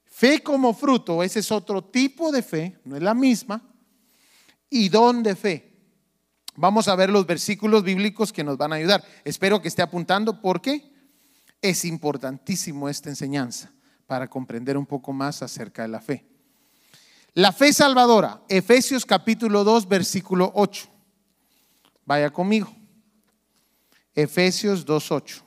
Fe 0.04 0.42
como 0.42 0.72
fruto, 0.72 1.22
ese 1.22 1.40
es 1.40 1.52
otro 1.52 1.84
tipo 1.84 2.32
de 2.32 2.42
fe, 2.42 2.78
no 2.84 2.96
es 2.96 3.02
la 3.02 3.14
misma. 3.14 3.62
Y 4.70 4.88
don 4.88 5.22
de 5.22 5.36
fe. 5.36 5.73
Vamos 6.56 6.88
a 6.88 6.94
ver 6.94 7.10
los 7.10 7.26
versículos 7.26 7.82
bíblicos 7.82 8.32
que 8.32 8.44
nos 8.44 8.56
van 8.56 8.72
a 8.72 8.76
ayudar. 8.76 9.04
Espero 9.24 9.60
que 9.60 9.68
esté 9.68 9.82
apuntando 9.82 10.40
porque 10.40 10.92
es 11.60 11.84
importantísimo 11.84 12.88
esta 12.88 13.08
enseñanza 13.08 13.72
para 14.06 14.28
comprender 14.28 14.76
un 14.76 14.86
poco 14.86 15.12
más 15.12 15.42
acerca 15.42 15.82
de 15.82 15.88
la 15.88 16.00
fe. 16.00 16.24
La 17.32 17.50
fe 17.50 17.72
salvadora, 17.72 18.42
Efesios 18.48 19.04
capítulo 19.04 19.64
2, 19.64 19.88
versículo 19.88 20.52
8. 20.54 20.88
Vaya 22.04 22.30
conmigo. 22.30 22.72
Efesios 24.14 24.84
2, 24.84 25.10
8. 25.10 25.43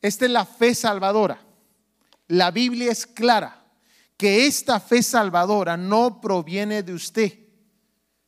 Esta 0.00 0.24
es 0.24 0.30
la 0.30 0.44
fe 0.44 0.74
salvadora. 0.74 1.40
La 2.28 2.50
Biblia 2.50 2.90
es 2.92 3.06
clara 3.06 3.64
que 4.16 4.46
esta 4.46 4.80
fe 4.80 5.02
salvadora 5.02 5.76
no 5.76 6.20
proviene 6.20 6.82
de 6.82 6.94
usted. 6.94 7.38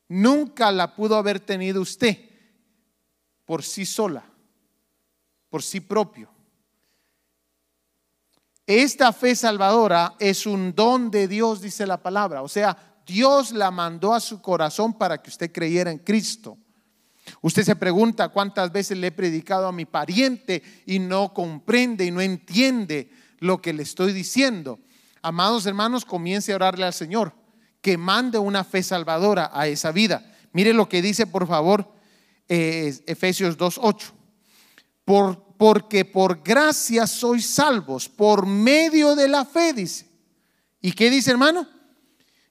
Nunca 0.08 0.70
la 0.72 0.94
pudo 0.94 1.16
haber 1.16 1.40
tenido 1.40 1.80
usted 1.80 2.16
por 3.44 3.62
sí 3.62 3.86
sola, 3.86 4.24
por 5.48 5.62
sí 5.62 5.80
propio. 5.80 6.30
Esta 8.66 9.14
fe 9.14 9.34
salvadora 9.34 10.14
es 10.18 10.44
un 10.44 10.74
don 10.74 11.10
de 11.10 11.26
Dios, 11.26 11.62
dice 11.62 11.86
la 11.86 12.02
palabra. 12.02 12.42
O 12.42 12.48
sea, 12.48 12.76
Dios 13.06 13.52
la 13.52 13.70
mandó 13.70 14.12
a 14.12 14.20
su 14.20 14.42
corazón 14.42 14.92
para 14.92 15.22
que 15.22 15.30
usted 15.30 15.50
creyera 15.50 15.90
en 15.90 15.98
Cristo. 15.98 16.58
Usted 17.40 17.64
se 17.64 17.76
pregunta 17.76 18.28
cuántas 18.28 18.72
veces 18.72 18.98
le 18.98 19.08
he 19.08 19.12
predicado 19.12 19.66
a 19.66 19.72
mi 19.72 19.84
pariente 19.84 20.62
y 20.86 20.98
no 20.98 21.32
comprende 21.32 22.04
y 22.04 22.10
no 22.10 22.20
entiende 22.20 23.10
lo 23.38 23.60
que 23.60 23.72
le 23.72 23.82
estoy 23.82 24.12
diciendo. 24.12 24.78
Amados 25.22 25.66
hermanos, 25.66 26.04
comience 26.04 26.52
a 26.52 26.56
orarle 26.56 26.84
al 26.84 26.94
Señor, 26.94 27.34
que 27.80 27.98
mande 27.98 28.38
una 28.38 28.64
fe 28.64 28.82
salvadora 28.82 29.50
a 29.52 29.66
esa 29.66 29.92
vida. 29.92 30.34
Mire 30.52 30.72
lo 30.72 30.88
que 30.88 31.02
dice, 31.02 31.26
por 31.26 31.46
favor, 31.46 31.92
eh, 32.48 32.96
Efesios 33.06 33.58
2.8. 33.58 34.12
Por, 35.04 35.42
porque 35.56 36.04
por 36.04 36.42
gracia 36.42 37.06
sois 37.06 37.46
salvos, 37.46 38.08
por 38.08 38.46
medio 38.46 39.14
de 39.16 39.28
la 39.28 39.44
fe, 39.44 39.72
dice. 39.72 40.06
¿Y 40.80 40.92
qué 40.92 41.10
dice, 41.10 41.30
hermano? 41.30 41.66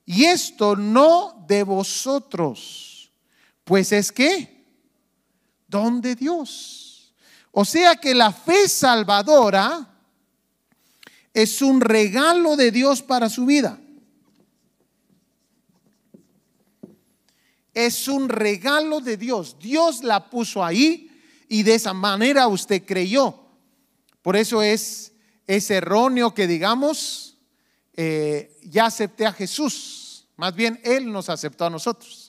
Y 0.06 0.26
esto 0.26 0.76
no 0.76 1.46
de 1.48 1.64
vosotros, 1.64 3.12
pues 3.64 3.92
es 3.92 4.12
que, 4.12 4.57
don 5.68 6.02
de 6.02 6.16
Dios. 6.16 7.14
O 7.52 7.66
sea 7.66 7.96
que 7.96 8.14
la 8.14 8.32
fe 8.32 8.68
salvadora 8.68 9.88
es 11.34 11.62
un 11.62 11.82
regalo 11.82 12.56
de 12.56 12.72
Dios 12.72 13.02
para 13.02 13.30
su 13.30 13.46
vida. 13.46 13.80
Es 17.74 18.08
un 18.08 18.30
regalo 18.30 19.02
de 19.02 19.18
Dios. 19.18 19.58
Dios 19.60 20.04
la 20.04 20.30
puso 20.30 20.64
ahí 20.64 21.12
y 21.48 21.64
de 21.64 21.76
esa 21.76 21.94
manera 21.94 22.48
usted 22.48 22.84
creyó. 22.86 23.40
Por 24.22 24.36
eso 24.36 24.62
es, 24.62 25.14
es 25.46 25.70
erróneo 25.70 26.34
que 26.34 26.48
digamos, 26.48 27.38
eh, 27.94 28.58
ya 28.64 28.86
acepté 28.86 29.26
a 29.26 29.34
Jesús. 29.34 30.28
Más 30.36 30.56
bien, 30.56 30.80
Él 30.84 31.12
nos 31.12 31.30
aceptó 31.30 31.66
a 31.66 31.70
nosotros. 31.70 32.27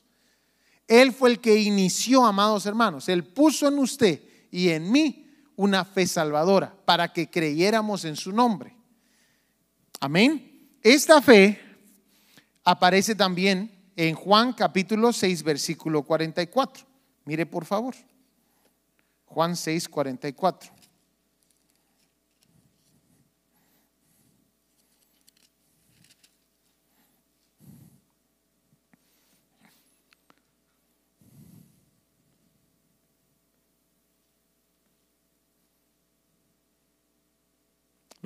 Él 0.88 1.12
fue 1.12 1.30
el 1.30 1.40
que 1.40 1.60
inició, 1.60 2.24
amados 2.24 2.64
hermanos. 2.66 3.08
Él 3.08 3.22
puso 3.22 3.68
en 3.68 3.78
usted 3.78 4.22
y 4.50 4.70
en 4.70 4.90
mí 4.90 5.26
una 5.54 5.84
fe 5.84 6.06
salvadora 6.06 6.74
para 6.84 7.12
que 7.12 7.28
creyéramos 7.28 8.04
en 8.06 8.16
su 8.16 8.32
nombre. 8.32 8.74
Amén. 10.00 10.70
Esta 10.82 11.20
fe 11.20 11.60
aparece 12.64 13.14
también 13.14 13.70
en 13.96 14.14
Juan 14.14 14.52
capítulo 14.54 15.12
6, 15.12 15.42
versículo 15.42 16.02
44. 16.02 16.86
Mire 17.24 17.44
por 17.44 17.66
favor. 17.66 17.94
Juan 19.26 19.56
6, 19.56 19.88
44. 19.88 20.77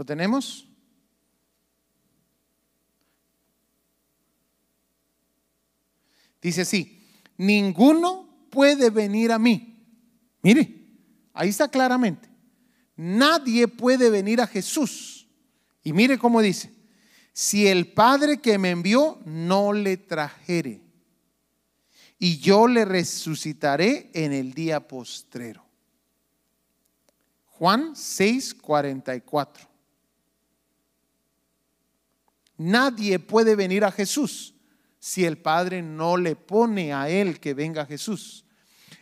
¿Lo 0.02 0.06
tenemos? 0.06 0.66
Dice 6.40 6.62
así, 6.62 7.06
ninguno 7.36 8.48
puede 8.50 8.90
venir 8.90 9.30
a 9.30 9.38
mí. 9.38 9.80
Mire, 10.42 10.88
ahí 11.32 11.50
está 11.50 11.68
claramente. 11.68 12.28
Nadie 12.96 13.68
puede 13.68 14.10
venir 14.10 14.40
a 14.40 14.48
Jesús. 14.48 15.28
Y 15.84 15.92
mire 15.92 16.18
cómo 16.18 16.40
dice, 16.40 16.74
si 17.32 17.68
el 17.68 17.92
Padre 17.92 18.40
que 18.40 18.58
me 18.58 18.70
envió 18.70 19.20
no 19.24 19.72
le 19.72 19.98
trajere, 19.98 20.82
y 22.18 22.38
yo 22.38 22.66
le 22.66 22.84
resucitaré 22.84 24.10
en 24.14 24.32
el 24.32 24.52
día 24.52 24.80
postrero. 24.80 25.64
Juan 27.44 27.94
6, 27.94 28.54
44. 28.54 29.71
Nadie 32.62 33.18
puede 33.18 33.56
venir 33.56 33.84
a 33.84 33.90
Jesús 33.90 34.54
si 34.98 35.24
el 35.24 35.38
Padre 35.38 35.82
no 35.82 36.16
le 36.16 36.36
pone 36.36 36.92
a 36.92 37.08
él 37.08 37.40
que 37.40 37.54
venga 37.54 37.86
Jesús. 37.86 38.44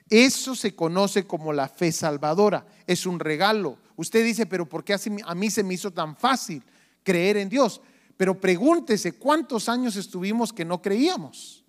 Eso 0.08 0.54
se 0.56 0.74
conoce 0.74 1.26
como 1.26 1.52
la 1.52 1.68
fe 1.68 1.92
salvadora, 1.92 2.66
es 2.86 3.04
un 3.04 3.20
regalo. 3.20 3.78
Usted 3.96 4.24
dice, 4.24 4.46
pero 4.46 4.66
¿por 4.66 4.82
qué 4.82 4.94
a 4.94 5.34
mí 5.34 5.50
se 5.50 5.62
me 5.62 5.74
hizo 5.74 5.90
tan 5.90 6.16
fácil 6.16 6.62
creer 7.02 7.36
en 7.36 7.50
Dios? 7.50 7.82
Pero 8.16 8.40
pregúntese, 8.40 9.12
¿cuántos 9.12 9.68
años 9.68 9.94
estuvimos 9.96 10.52
que 10.52 10.64
no 10.64 10.80
creíamos? 10.80 11.64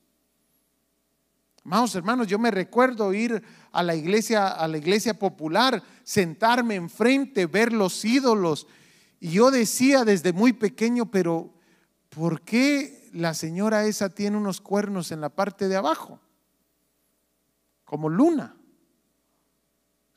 Amados 1.63 1.93
hermanos, 1.93 2.27
yo 2.27 2.39
me 2.39 2.51
recuerdo 2.51 3.13
ir 3.13 3.43
a 3.71 3.83
la 3.83 3.95
iglesia, 3.95 4.47
a 4.47 4.67
la 4.67 4.77
iglesia 4.77 5.13
popular, 5.13 5.83
sentarme 6.03 6.75
enfrente, 6.75 7.45
ver 7.45 7.71
los 7.71 8.03
ídolos. 8.03 8.65
Y 9.19 9.31
yo 9.31 9.51
decía 9.51 10.03
desde 10.03 10.33
muy 10.33 10.53
pequeño, 10.53 11.11
pero 11.11 11.53
¿por 12.11 12.41
qué 12.41 13.01
la 13.13 13.33
señora 13.33 13.85
esa 13.85 14.09
tiene 14.09 14.37
unos 14.37 14.61
cuernos 14.61 15.11
en 15.11 15.21
la 15.21 15.29
parte 15.29 15.67
de 15.67 15.75
abajo, 15.75 16.19
como 17.83 18.09
luna. 18.09 18.55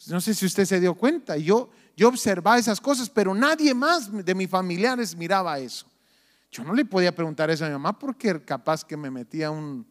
No 0.07 0.20
sé 0.20 0.35
si 0.35 0.46
usted 0.46 0.64
se 0.64 0.80
dio 0.80 0.94
cuenta. 0.94 1.37
Yo, 1.37 1.70
yo 1.96 2.09
observaba 2.09 2.59
esas 2.59 2.80
cosas, 2.80 3.09
pero 3.09 3.35
nadie 3.35 3.74
más 3.74 4.11
de 4.24 4.35
mis 4.35 4.48
familiares 4.48 5.16
miraba 5.16 5.59
eso. 5.59 5.87
Yo 6.50 6.62
no 6.62 6.72
le 6.72 6.85
podía 6.85 7.14
preguntar 7.14 7.50
eso 7.50 7.64
a 7.64 7.68
mi 7.68 7.72
mamá 7.72 7.98
porque 7.98 8.40
capaz 8.44 8.85
que 8.85 8.96
me 8.96 9.11
metía 9.11 9.50
un, 9.50 9.87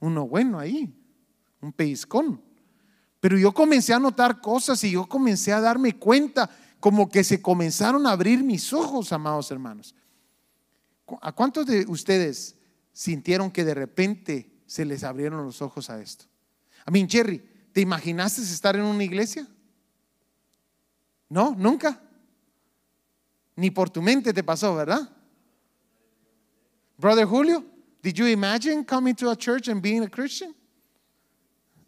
uno 0.00 0.26
bueno 0.26 0.58
ahí, 0.58 0.94
un 1.62 1.72
pellizcón. 1.72 2.42
Pero 3.20 3.38
yo 3.38 3.52
comencé 3.52 3.94
a 3.94 3.98
notar 3.98 4.40
cosas 4.40 4.82
y 4.84 4.90
yo 4.90 5.06
comencé 5.06 5.52
a 5.52 5.60
darme 5.60 5.96
cuenta 5.98 6.50
como 6.78 7.08
que 7.08 7.24
se 7.24 7.40
comenzaron 7.40 8.06
a 8.06 8.12
abrir 8.12 8.44
mis 8.44 8.72
ojos, 8.72 9.12
amados 9.12 9.50
hermanos. 9.50 9.94
¿A 11.20 11.32
cuántos 11.32 11.66
de 11.66 11.84
ustedes 11.88 12.56
sintieron 12.92 13.50
que 13.50 13.64
de 13.64 13.74
repente 13.74 14.50
se 14.66 14.84
les 14.84 15.04
abrieron 15.04 15.44
los 15.44 15.62
ojos 15.62 15.90
a 15.90 16.00
esto? 16.00 16.26
A 16.84 16.90
mí, 16.90 17.06
Jerry, 17.08 17.38
¿te 17.72 17.80
imaginaste 17.80 18.42
estar 18.42 18.76
en 18.76 18.82
una 18.82 19.04
iglesia? 19.04 19.46
No, 21.28 21.54
nunca. 21.56 22.00
Ni 23.56 23.70
por 23.70 23.90
tu 23.90 24.00
mente 24.02 24.32
te 24.32 24.42
pasó, 24.42 24.74
¿verdad? 24.74 25.08
Brother 26.96 27.26
Julio, 27.26 27.64
did 28.02 28.14
you 28.14 28.26
imagine 28.26 28.84
coming 28.84 29.14
to 29.14 29.30
a 29.30 29.36
church 29.36 29.68
and 29.68 29.80
being 29.80 30.02
a 30.02 30.08
Christian? 30.08 30.54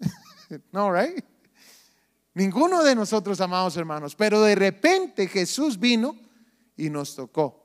no, 0.72 0.90
right? 0.90 1.24
Ninguno 2.34 2.84
de 2.84 2.94
nosotros, 2.94 3.40
amados 3.40 3.76
hermanos, 3.76 4.14
pero 4.14 4.40
de 4.40 4.54
repente 4.54 5.26
Jesús 5.26 5.78
vino 5.78 6.16
y 6.76 6.88
nos 6.88 7.14
tocó. 7.14 7.59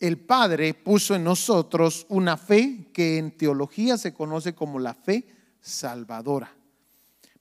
El 0.00 0.18
Padre 0.18 0.74
puso 0.74 1.14
en 1.14 1.24
nosotros 1.24 2.06
una 2.08 2.36
fe 2.36 2.88
que 2.92 3.18
en 3.18 3.36
teología 3.36 3.98
se 3.98 4.14
conoce 4.14 4.54
como 4.54 4.78
la 4.78 4.94
fe 4.94 5.26
salvadora. 5.60 6.52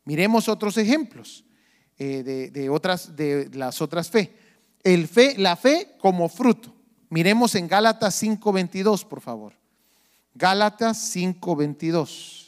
Miremos 0.06 0.48
otros 0.48 0.78
ejemplos 0.78 1.43
eh, 1.98 2.50
de, 2.54 2.70
otras, 2.70 3.15
de 3.15 3.50
las 3.54 3.82
otras 3.82 4.10
fe. 4.10 4.34
Fe. 4.84 5.36
La 5.38 5.56
fe 5.56 5.96
como 6.00 6.30
fruto. 6.30 6.74
Miremos 7.10 7.56
en 7.56 7.67
Gálatas 7.67 8.22
5.22, 8.24 9.06
por 9.06 9.22
favor. 9.22 9.54
Gálatas 10.34 11.15
5.22. 11.15 12.47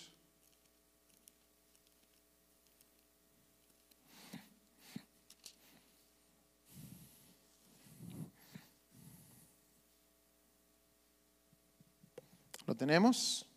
¿Lo 12.69 12.75
tenemos? 12.75 13.47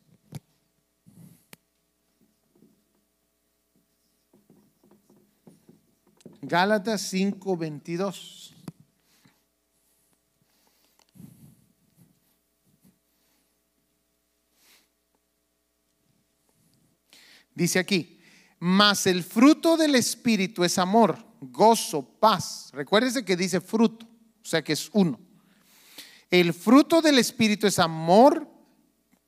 Gálatas 6.40 7.12
5:22. 7.12 8.54
Dice 17.54 17.78
aquí, 17.78 18.18
mas 18.58 19.06
el 19.06 19.22
fruto 19.22 19.76
del 19.76 19.94
Espíritu 19.94 20.64
es 20.64 20.78
amor, 20.78 21.22
gozo, 21.42 22.02
paz. 22.18 22.70
Recuérdese 22.72 23.26
que 23.26 23.36
dice 23.36 23.60
fruto, 23.60 24.06
o 24.06 24.44
sea 24.46 24.64
que 24.64 24.72
es 24.72 24.88
uno. 24.94 25.20
El 26.30 26.54
fruto 26.54 27.02
del 27.02 27.18
Espíritu 27.18 27.66
es 27.66 27.78
amor, 27.78 28.51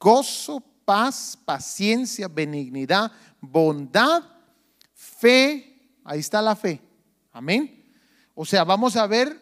gozo, 0.04 0.62
paz, 0.84 1.38
paciencia, 1.46 2.28
benignidad, 2.28 3.10
bondad, 3.40 4.22
fe. 4.92 5.98
Ahí 6.04 6.20
está 6.20 6.42
la 6.42 6.54
fe. 6.54 6.78
Amén. 7.32 7.90
O 8.34 8.44
sea, 8.44 8.64
vamos 8.64 8.96
a 8.96 9.06
ver 9.06 9.34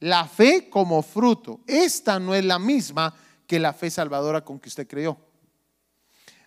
la 0.00 0.26
fe 0.26 0.68
como 0.68 1.00
fruto. 1.02 1.60
Esta 1.64 2.18
no 2.18 2.34
es 2.34 2.44
la 2.44 2.58
misma 2.58 3.14
que 3.46 3.60
la 3.60 3.72
fe 3.72 3.88
salvadora 3.88 4.44
con 4.44 4.58
que 4.58 4.68
usted 4.68 4.88
creyó. 4.88 5.16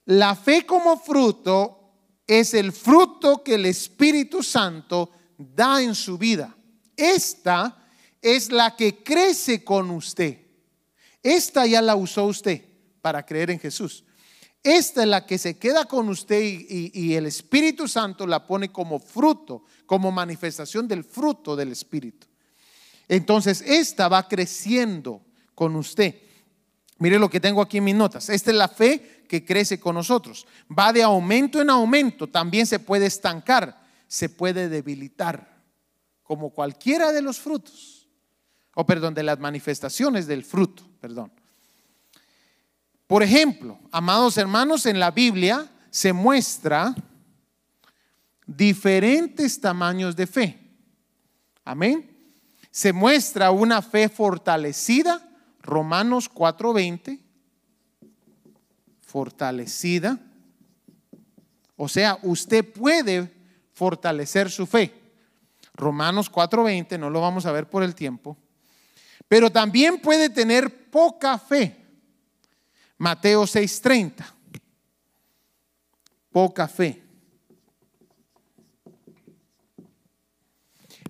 La 0.06 0.36
fe 0.36 0.66
como 0.66 1.00
fruto 1.00 1.94
es 2.28 2.54
el 2.54 2.74
fruto 2.74 3.44
que 3.44 3.56
el 3.56 3.66
Espíritu 3.66 4.44
Santo 4.44 5.10
da 5.38 5.82
en 5.82 5.96
su 5.96 6.18
vida. 6.18 6.54
Esta 6.98 7.88
es 8.22 8.52
la 8.52 8.76
que 8.76 9.02
crece 9.04 9.64
con 9.64 9.90
usted. 9.92 10.38
Esta 11.22 11.66
ya 11.66 11.82
la 11.82 11.96
usó 11.96 12.26
usted 12.26 12.73
para 13.04 13.26
creer 13.26 13.52
en 13.52 13.60
Jesús. 13.60 14.06
Esta 14.64 15.02
es 15.02 15.10
la 15.10 15.26
que 15.26 15.38
se 15.38 15.58
queda 15.60 15.84
con 15.84 16.08
usted 16.08 16.42
y, 16.42 17.14
el 17.16 17.26
Espíritu 17.26 17.86
Santo 17.86 18.26
la 18.26 18.48
pone 18.48 18.72
como 18.72 18.98
fruto, 18.98 19.66
como 19.86 20.10
manifestación 20.10 20.88
del 20.88 21.04
fruto 21.04 21.54
del 21.54 21.74
Espíritu. 21.74 22.28
Entonces, 23.10 23.60
esta 23.60 24.08
va 24.08 24.26
creciendo 24.26 25.22
con 25.54 25.76
usted. 25.76 26.16
Mire 27.00 27.20
lo 27.20 27.30
que 27.30 27.42
tengo 27.42 27.62
aquí 27.62 27.80
en 27.80 27.84
mis 27.84 27.96
notas. 27.96 28.30
Esta 28.30 28.52
es 28.52 28.58
la 28.58 28.70
fe 28.70 29.26
que 29.28 29.44
crece 29.44 29.82
con 29.82 29.96
nosotros. 29.96 30.48
Va 30.72 30.94
de 30.94 31.04
aumento 31.04 31.60
en 31.60 31.70
aumento. 31.70 32.30
También 32.30 32.66
se 32.66 32.80
puede 32.80 33.08
estancar, 33.08 33.86
se 34.08 34.30
puede 34.30 34.70
debilitar, 34.70 35.62
como 36.24 36.52
cualquiera 36.52 37.12
de 37.12 37.22
los 37.22 37.38
frutos. 37.38 38.08
O 38.76 38.86
perdón, 38.86 39.14
de 39.14 39.24
las 39.24 39.40
manifestaciones 39.40 40.26
del 40.26 40.46
fruto, 40.46 40.84
perdón. 41.02 41.43
Por 43.08 43.24
ejemplo, 43.24 43.80
amados 43.92 44.38
hermanos, 44.38 44.86
en 44.86 45.00
la 45.00 45.12
Biblia 45.12 45.70
se 45.90 46.14
muestra 46.14 46.96
diferentes 48.46 49.60
tamaños 49.60 50.16
de 50.16 50.28
fe. 50.28 50.60
Amén. 51.64 52.10
Se 52.72 52.92
muestra 52.92 53.52
una 53.52 53.82
fe 53.82 54.10
fortalecida, 54.10 55.22
Romanos 55.62 56.30
4:20, 56.30 57.20
fortalecida. 59.02 60.20
O 61.76 61.88
sea, 61.88 62.18
usted 62.24 62.74
puede 62.74 63.32
fortalecer 63.74 64.50
su 64.50 64.66
fe. 64.66 64.94
Romanos 65.76 66.32
4:20, 66.32 66.98
no 66.98 67.10
lo 67.10 67.22
vamos 67.22 67.46
a 67.46 67.52
ver 67.52 67.70
por 67.70 67.84
el 67.84 67.94
tiempo. 67.96 68.38
Pero 69.28 69.52
también 69.52 70.00
puede 70.00 70.30
tener 70.30 70.90
poca 70.90 71.38
fe. 71.38 71.83
Mateo 73.04 73.46
6:30. 73.46 74.24
Poca 76.32 76.70
fe. 76.70 77.04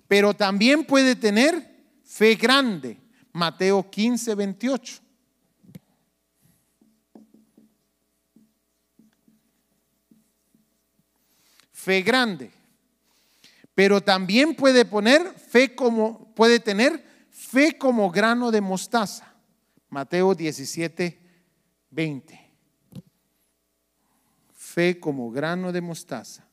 Pero 0.08 0.34
también 0.34 0.84
puede 0.84 1.14
tener 1.14 1.54
fe 2.02 2.34
grande. 2.34 2.98
Mateo 3.32 3.88
15:28. 3.88 5.00
Fe 11.70 12.02
grande. 12.02 12.50
Pero 13.72 14.00
también 14.00 14.56
puede 14.56 14.84
poner 14.84 15.22
fe 15.38 15.76
como 15.76 16.34
puede 16.34 16.58
tener 16.58 17.04
fe 17.30 17.78
como 17.78 18.10
grano 18.10 18.50
de 18.50 18.60
mostaza. 18.60 19.32
Mateo 19.90 20.34
17 20.34 21.23
20. 21.94 22.40
Fe 24.52 24.98
como 24.98 25.30
grano 25.30 25.70
de 25.70 25.80
mostaza. 25.80 26.44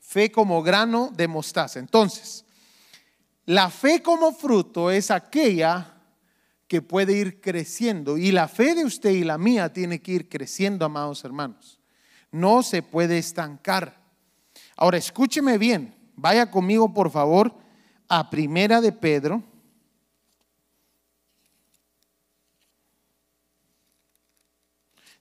Fe 0.00 0.32
como 0.32 0.62
grano 0.62 1.12
de 1.14 1.28
mostaza. 1.28 1.78
Entonces, 1.78 2.44
la 3.44 3.70
fe 3.70 4.02
como 4.02 4.32
fruto 4.32 4.90
es 4.90 5.10
aquella 5.10 6.02
que 6.66 6.82
puede 6.82 7.12
ir 7.12 7.40
creciendo. 7.40 8.18
Y 8.18 8.32
la 8.32 8.48
fe 8.48 8.74
de 8.74 8.84
usted 8.84 9.10
y 9.10 9.22
la 9.22 9.38
mía 9.38 9.72
tiene 9.72 10.00
que 10.00 10.12
ir 10.12 10.28
creciendo, 10.28 10.84
amados 10.84 11.24
hermanos. 11.24 11.78
No 12.32 12.62
se 12.62 12.82
puede 12.82 13.18
estancar. 13.18 14.02
Ahora, 14.76 14.98
escúcheme 14.98 15.56
bien. 15.58 15.97
Vaya 16.20 16.50
conmigo, 16.50 16.92
por 16.92 17.12
favor, 17.12 17.54
a 18.08 18.28
Primera 18.28 18.80
de 18.80 18.90
Pedro. 18.90 19.40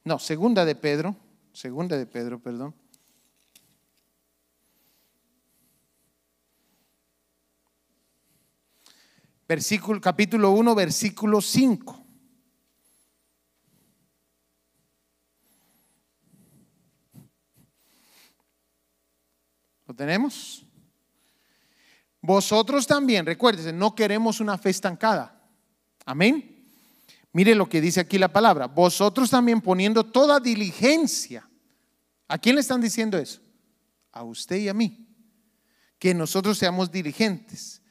No, 0.03 0.17
Segunda 0.17 0.65
de 0.65 0.73
Pedro. 0.73 1.15
Segunda 1.53 1.97
de 1.97 2.07
Pedro, 2.07 2.39
perdón. 2.39 2.73
Versículo, 9.47 10.01
capítulo 10.01 10.49
1, 10.49 10.73
versículo 10.73 11.41
5. 11.41 12.05
¿Lo 19.85 19.93
tenemos? 19.93 20.66
Vosotros 22.21 22.87
también, 22.87 23.25
recuérdense, 23.25 23.71
no 23.71 23.95
queremos 23.95 24.39
una 24.39 24.57
fe 24.57 24.69
estancada. 24.69 25.39
Amén. 26.05 26.65
Mire 27.31 27.53
lo 27.55 27.69
que 27.69 27.81
dice 27.81 27.99
aquí 27.99 28.17
la 28.17 28.31
palabra. 28.31 28.67
Vosotros 28.67 29.29
también 29.29 29.61
poniendo 29.61 30.03
toda 30.03 30.39
diligencia. 30.39 31.47
¿A 32.27 32.37
quién 32.37 32.55
le 32.55 32.61
están 32.61 32.81
diciendo 32.81 33.17
eso? 33.17 33.41
A 34.11 34.23
usted 34.23 34.57
y 34.57 34.67
a 34.67 34.73
mí. 34.73 35.07
Que 35.99 36.13
nosotros 36.13 36.57
seamos 36.57 36.91
diligentes. 36.91 37.81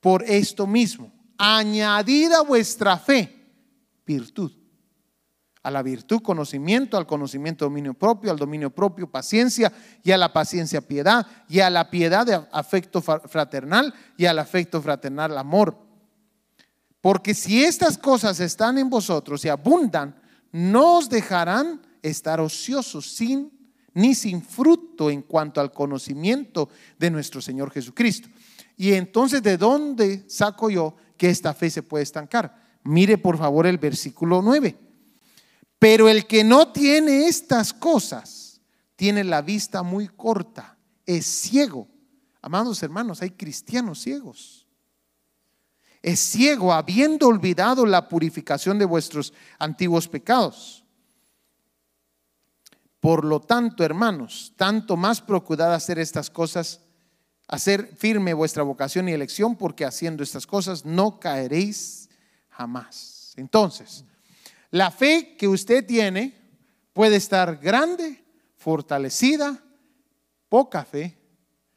Por 0.00 0.22
esto 0.24 0.66
mismo, 0.66 1.12
añadida 1.36 2.42
vuestra 2.42 2.98
fe, 2.98 3.50
virtud 4.06 4.61
a 5.62 5.70
la 5.70 5.82
virtud, 5.82 6.22
conocimiento, 6.22 6.96
al 6.96 7.06
conocimiento, 7.06 7.64
dominio 7.64 7.94
propio, 7.94 8.30
al 8.30 8.38
dominio 8.38 8.70
propio, 8.70 9.08
paciencia, 9.08 9.72
y 10.02 10.10
a 10.10 10.18
la 10.18 10.32
paciencia, 10.32 10.80
piedad, 10.80 11.26
y 11.48 11.60
a 11.60 11.70
la 11.70 11.88
piedad 11.88 12.26
de 12.26 12.40
afecto 12.50 13.00
fraternal, 13.00 13.94
y 14.16 14.26
al 14.26 14.38
afecto 14.38 14.82
fraternal, 14.82 15.38
amor. 15.38 15.76
Porque 17.00 17.34
si 17.34 17.64
estas 17.64 17.96
cosas 17.96 18.40
están 18.40 18.78
en 18.78 18.90
vosotros 18.90 19.44
y 19.44 19.48
abundan, 19.48 20.16
no 20.50 20.98
os 20.98 21.08
dejarán 21.08 21.80
estar 22.02 22.40
ociosos 22.40 23.14
sin 23.14 23.50
ni 23.94 24.14
sin 24.14 24.42
fruto 24.42 25.10
en 25.10 25.22
cuanto 25.22 25.60
al 25.60 25.70
conocimiento 25.70 26.70
de 26.98 27.10
nuestro 27.10 27.40
Señor 27.40 27.70
Jesucristo. 27.70 28.28
Y 28.76 28.94
entonces, 28.94 29.42
¿de 29.42 29.58
dónde 29.58 30.24
saco 30.28 30.70
yo 30.70 30.96
que 31.16 31.28
esta 31.28 31.52
fe 31.52 31.68
se 31.68 31.82
puede 31.82 32.02
estancar? 32.02 32.56
Mire 32.84 33.18
por 33.18 33.36
favor 33.36 33.66
el 33.66 33.78
versículo 33.78 34.40
9 34.42 34.91
Pero 35.82 36.08
el 36.08 36.28
que 36.28 36.44
no 36.44 36.70
tiene 36.70 37.26
estas 37.26 37.72
cosas 37.72 38.60
tiene 38.94 39.24
la 39.24 39.42
vista 39.42 39.82
muy 39.82 40.06
corta, 40.06 40.78
es 41.04 41.26
ciego. 41.26 41.88
Amados 42.40 42.80
hermanos, 42.84 43.20
hay 43.20 43.32
cristianos 43.32 43.98
ciegos. 44.00 44.68
Es 46.00 46.20
ciego 46.20 46.72
habiendo 46.72 47.26
olvidado 47.26 47.84
la 47.84 48.08
purificación 48.08 48.78
de 48.78 48.84
vuestros 48.84 49.34
antiguos 49.58 50.06
pecados. 50.06 50.84
Por 53.00 53.24
lo 53.24 53.40
tanto, 53.40 53.82
hermanos, 53.82 54.52
tanto 54.54 54.96
más 54.96 55.20
procurad 55.20 55.74
hacer 55.74 55.98
estas 55.98 56.30
cosas, 56.30 56.80
hacer 57.48 57.92
firme 57.96 58.34
vuestra 58.34 58.62
vocación 58.62 59.08
y 59.08 59.14
elección, 59.14 59.56
porque 59.56 59.84
haciendo 59.84 60.22
estas 60.22 60.46
cosas 60.46 60.84
no 60.84 61.18
caeréis 61.18 62.08
jamás. 62.50 63.34
Entonces, 63.36 64.04
la 64.72 64.90
fe 64.90 65.36
que 65.36 65.46
usted 65.46 65.86
tiene 65.86 66.34
puede 66.94 67.16
estar 67.16 67.58
grande, 67.58 68.24
fortalecida, 68.56 69.62
poca 70.48 70.84
fe. 70.84 71.18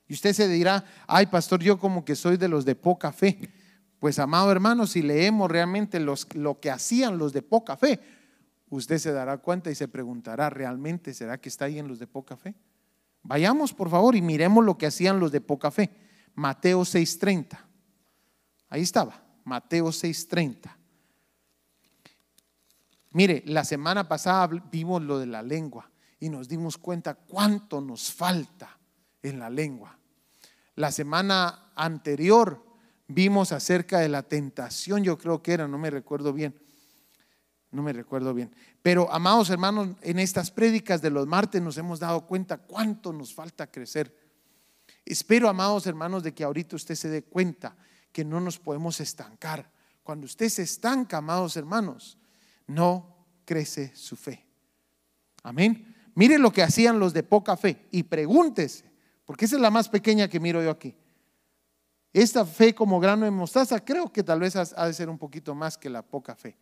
Y 0.07 0.13
usted 0.13 0.33
se 0.33 0.47
dirá, 0.47 0.85
ay 1.05 1.25
pastor, 1.27 1.61
yo 1.61 1.77
como 1.77 2.05
que 2.05 2.15
soy 2.15 2.37
de 2.37 2.47
los 2.47 2.63
de 2.63 2.73
poca 2.73 3.11
fe. 3.11 3.37
Pues 3.99 4.17
amado 4.17 4.49
hermano, 4.49 4.87
si 4.87 5.01
leemos 5.01 5.51
realmente 5.51 5.99
los, 5.99 6.33
lo 6.35 6.61
que 6.61 6.71
hacían 6.71 7.17
los 7.17 7.33
de 7.33 7.41
poca 7.41 7.75
fe, 7.75 7.99
usted 8.69 8.97
se 8.97 9.11
dará 9.11 9.39
cuenta 9.39 9.69
y 9.69 9.75
se 9.75 9.89
preguntará, 9.89 10.49
¿realmente 10.49 11.13
será 11.13 11.37
que 11.37 11.49
está 11.49 11.65
ahí 11.65 11.79
en 11.79 11.89
los 11.89 11.99
de 11.99 12.07
poca 12.07 12.37
fe? 12.37 12.55
Vayamos 13.23 13.73
por 13.73 13.89
favor 13.89 14.15
y 14.15 14.21
miremos 14.21 14.63
lo 14.63 14.77
que 14.77 14.85
hacían 14.85 15.19
los 15.19 15.33
de 15.33 15.41
poca 15.41 15.69
fe. 15.69 15.89
Mateo 16.33 16.85
6:30. 16.85 17.59
Ahí 18.69 18.83
estaba, 18.83 19.21
Mateo 19.43 19.87
6:30. 19.87 20.84
Mire, 23.15 23.43
la 23.45 23.63
semana 23.63 24.09
pasada 24.09 24.45
vimos 24.69 25.01
lo 25.01 25.17
de 25.17 25.25
la 25.25 25.41
lengua 25.41 25.89
y 26.19 26.27
nos 26.27 26.49
dimos 26.49 26.77
cuenta 26.77 27.13
cuánto 27.13 27.79
nos 27.79 28.11
falta 28.11 28.77
en 29.23 29.39
la 29.39 29.49
lengua. 29.49 29.97
La 30.75 30.91
semana 30.91 31.71
anterior 31.75 32.61
vimos 33.07 33.53
acerca 33.53 33.99
de 33.99 34.09
la 34.09 34.23
tentación, 34.23 35.01
yo 35.01 35.17
creo 35.17 35.41
que 35.41 35.53
era, 35.53 35.65
no 35.65 35.77
me 35.77 35.89
recuerdo 35.91 36.33
bien, 36.33 36.59
no 37.71 37.83
me 37.83 37.93
recuerdo 37.93 38.33
bien. 38.33 38.53
Pero, 38.81 39.09
amados 39.09 39.49
hermanos, 39.49 39.95
en 40.01 40.19
estas 40.19 40.51
prédicas 40.51 41.01
de 41.01 41.11
los 41.11 41.25
martes 41.25 41.61
nos 41.61 41.77
hemos 41.77 42.01
dado 42.01 42.27
cuenta 42.27 42.57
cuánto 42.57 43.13
nos 43.13 43.33
falta 43.33 43.71
crecer. 43.71 44.13
Espero, 45.05 45.47
amados 45.47 45.87
hermanos, 45.87 46.21
de 46.21 46.33
que 46.33 46.43
ahorita 46.43 46.75
usted 46.75 46.95
se 46.95 47.07
dé 47.07 47.23
cuenta 47.23 47.77
que 48.11 48.25
no 48.25 48.41
nos 48.41 48.59
podemos 48.59 48.99
estancar. 48.99 49.71
Cuando 50.03 50.25
usted 50.25 50.49
se 50.49 50.63
estanca, 50.63 51.15
amados 51.15 51.55
hermanos, 51.55 52.17
no 52.67 53.25
crece 53.45 53.95
su 53.95 54.15
fe. 54.15 54.45
Amén. 55.43 55.95
Mire 56.15 56.39
lo 56.39 56.51
que 56.51 56.63
hacían 56.63 56.99
los 56.99 57.13
de 57.13 57.23
poca 57.23 57.57
fe 57.57 57.87
y 57.91 58.03
pregúntese, 58.03 58.91
porque 59.25 59.45
esa 59.45 59.55
es 59.55 59.61
la 59.61 59.71
más 59.71 59.89
pequeña 59.89 60.27
que 60.27 60.39
miro 60.39 60.63
yo 60.63 60.71
aquí. 60.71 60.95
Esta 62.13 62.45
fe 62.45 62.73
como 62.73 62.99
grano 62.99 63.25
de 63.25 63.31
mostaza 63.31 63.83
creo 63.83 64.11
que 64.11 64.23
tal 64.23 64.39
vez 64.39 64.55
ha 64.55 64.87
de 64.87 64.93
ser 64.93 65.09
un 65.09 65.17
poquito 65.17 65.53
más 65.53 65.77
que 65.77 65.89
la 65.89 66.01
poca 66.01 66.35
fe. 66.35 66.57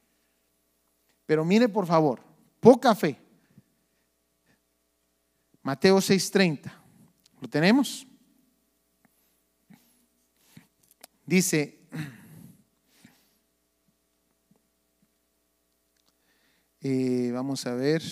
Pero 1.25 1.45
mire 1.45 1.69
por 1.69 1.85
favor, 1.85 2.21
poca 2.59 2.95
fe. 2.95 3.19
Mateo 5.61 5.97
6:30. 5.97 6.71
¿Lo 7.39 7.47
tenemos? 7.47 8.07
Dice, 11.25 11.79
Eh, 16.86 17.32
vamos 17.34 17.65
a 17.65 17.76
ver. 17.76 18.04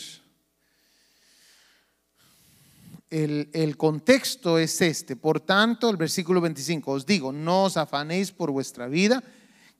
El, 3.10 3.50
el, 3.52 3.76
contexto 3.76 4.58
es 4.58 4.80
este. 4.82 5.18
Por 5.18 5.42
tanto, 5.42 5.90
el 5.90 5.98
versículo 5.98 6.40
25, 6.40 6.90
os 6.90 7.06
digo, 7.06 7.34
no 7.34 7.66
os 7.66 7.76
afanéis 7.76 8.32
por 8.32 8.50
vuestra 8.52 8.88
vida, 8.88 9.22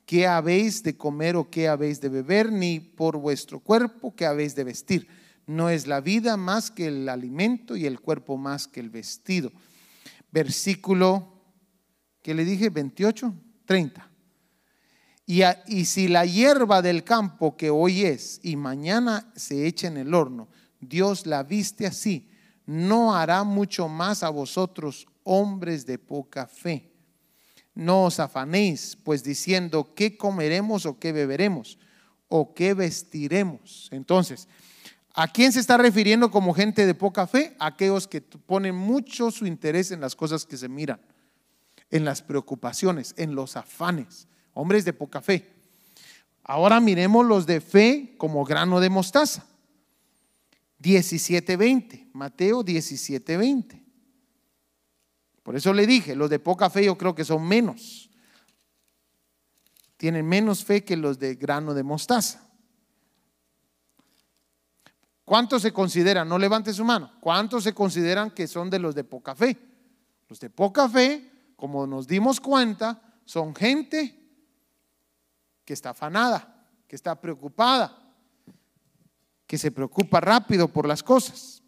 qué 0.06 0.28
habéis 0.28 0.84
de 0.84 0.98
comer 0.98 1.38
o 1.38 1.50
qué 1.50 1.70
habéis 1.70 2.02
de 2.02 2.10
beber, 2.10 2.52
ni 2.52 2.82
por 2.82 3.16
vuestro 3.16 3.62
cuerpo, 3.62 4.14
qué 4.14 4.26
habéis 4.26 4.56
de 4.56 4.66
vestir. 4.66 5.08
No 5.48 5.70
es 5.70 5.88
la 5.88 6.02
vida 6.02 6.36
más 6.36 6.70
que 6.70 6.88
el 6.88 7.08
alimento 7.08 7.78
y 7.78 7.86
el 7.86 8.02
cuerpo 8.02 8.36
más 8.36 8.68
que 8.68 8.82
el 8.82 8.90
vestido. 8.90 9.54
Versículo, 10.34 11.32
¿qué 12.22 12.34
le 12.34 12.44
dije? 12.44 12.70
28, 12.70 13.34
30. 13.66 14.11
Y, 15.26 15.86
si 15.86 16.08
la 16.08 16.26
hierba 16.26 16.82
del 16.82 17.04
campo 17.04 17.56
que 17.56 17.70
hoy 17.70 18.04
es 18.04 18.40
y 18.44 18.56
mañana 18.56 19.32
se 19.36 19.68
echa 19.68 19.88
en 19.88 19.98
el 19.98 20.14
horno, 20.14 20.50
Dios 20.80 21.26
la 21.26 21.44
viste 21.44 21.86
así, 21.86 22.30
no 22.66 23.16
hará 23.16 23.44
mucho 23.44 23.88
más 23.88 24.24
a 24.24 24.30
vosotros, 24.30 25.08
hombres 25.24 25.86
de 25.86 26.00
poca 26.00 26.48
fe. 26.48 26.92
No 27.74 28.06
os 28.06 28.20
afanéis, 28.20 28.98
pues 29.04 29.24
diciendo, 29.24 29.94
¿qué 29.96 30.18
comeremos 30.18 30.86
o 30.86 31.00
qué 31.00 31.14
beberemos? 31.14 31.78
¿O 32.28 32.54
qué 32.54 32.74
vestiremos? 32.74 33.88
Entonces, 33.92 34.48
¿a 35.14 35.28
quién 35.28 35.54
se 35.54 35.60
está 35.60 35.78
refiriendo 35.78 36.32
como 36.32 36.54
gente 36.54 36.86
de 36.86 36.96
poca 36.96 37.28
fe? 37.28 37.56
Aquellos 37.60 38.08
que 38.08 38.22
ponen 38.22 38.76
mucho 38.76 39.32
su 39.32 39.46
interés 39.46 39.92
en 39.92 40.02
las 40.02 40.16
cosas 40.16 40.46
que 40.46 40.58
se 40.58 40.68
miran, 40.68 41.00
en 41.90 42.04
las 42.04 42.22
preocupaciones, 42.22 43.14
en 43.18 43.36
los 43.36 43.56
afanes 43.56 44.28
hombres 44.54 44.86
de 44.86 44.94
poca 44.94 45.22
fe. 45.22 45.52
Ahora 46.44 46.80
miremos 46.80 47.26
los 47.26 47.46
de 47.46 47.62
fe 47.62 48.16
como 48.18 48.44
grano 48.44 48.80
de 48.80 48.90
mostaza. 48.90 49.46
17:20, 50.80 52.10
Mateo 52.14 52.64
17:20. 52.64 53.82
Por 55.44 55.56
eso 55.56 55.74
le 55.74 55.88
dije, 55.88 56.16
los 56.16 56.30
de 56.30 56.40
poca 56.40 56.70
fe 56.70 56.86
yo 56.86 56.98
creo 56.98 57.16
que 57.16 57.26
son 57.26 57.48
menos. 57.48 58.10
Tienen 59.98 60.28
menos 60.28 60.66
fe 60.66 60.84
que 60.84 60.98
los 60.98 61.20
de 61.20 61.36
grano 61.36 61.74
de 61.74 61.84
mostaza. 61.84 62.48
¿Cuántos 65.24 65.62
se 65.62 65.72
consideran? 65.72 66.28
No 66.28 66.38
levante 66.38 66.74
su 66.74 66.84
mano. 66.84 67.12
¿Cuántos 67.22 67.64
se 67.64 67.74
consideran 67.74 68.32
que 68.32 68.48
son 68.48 68.70
de 68.70 68.80
los 68.80 68.96
de 68.96 69.04
poca 69.04 69.36
fe? 69.36 69.58
Los 70.28 70.40
de 70.40 70.50
poca 70.50 70.90
fe, 70.90 71.32
como 71.56 71.88
nos 71.88 72.08
dimos 72.08 72.40
cuenta, 72.40 73.02
son 73.26 73.56
gente 73.56 74.21
que 75.72 75.76
está 75.76 75.92
afanada, 75.92 76.54
que 76.86 76.98
está 76.98 77.16
preocupada, 77.16 77.98
que 79.48 79.58
se 79.58 79.72
preocupa 79.72 80.20
rápido 80.20 80.68
por 80.68 80.86
las 80.86 81.02
cosas. 81.02 81.64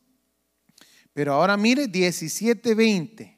Pero 1.13 1.33
ahora 1.33 1.55
mire 1.55 1.87
17:20. 1.87 3.37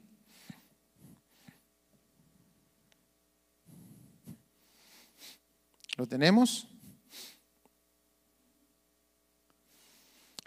¿Lo 5.98 6.08
tenemos? 6.08 6.68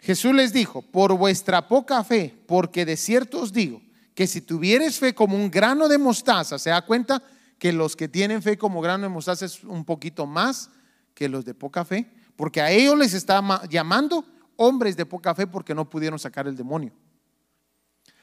Jesús 0.00 0.34
les 0.34 0.52
dijo, 0.52 0.82
por 0.82 1.16
vuestra 1.16 1.68
poca 1.68 2.02
fe, 2.02 2.34
porque 2.48 2.84
de 2.84 2.96
cierto 2.96 3.42
os 3.42 3.52
digo, 3.52 3.80
que 4.16 4.26
si 4.26 4.40
tuvieres 4.40 4.98
fe 4.98 5.14
como 5.14 5.36
un 5.36 5.48
grano 5.48 5.86
de 5.86 5.96
mostaza, 5.96 6.58
¿se 6.58 6.70
da 6.70 6.84
cuenta? 6.84 7.22
Que 7.58 7.72
los 7.72 7.96
que 7.96 8.08
tienen 8.08 8.42
fe 8.42 8.56
como 8.56 8.80
grano 8.80 9.02
de 9.02 9.08
mostaza 9.08 9.44
es 9.44 9.64
un 9.64 9.84
poquito 9.84 10.26
más 10.26 10.70
que 11.14 11.28
los 11.28 11.44
de 11.44 11.54
poca 11.54 11.84
fe, 11.84 12.10
porque 12.36 12.60
a 12.60 12.70
ellos 12.70 12.96
les 12.96 13.14
está 13.14 13.42
llamando 13.68 14.24
hombres 14.56 14.96
de 14.96 15.06
poca 15.06 15.34
fe 15.34 15.46
porque 15.46 15.74
no 15.74 15.90
pudieron 15.90 16.18
sacar 16.18 16.46
el 16.46 16.56
demonio. 16.56 16.92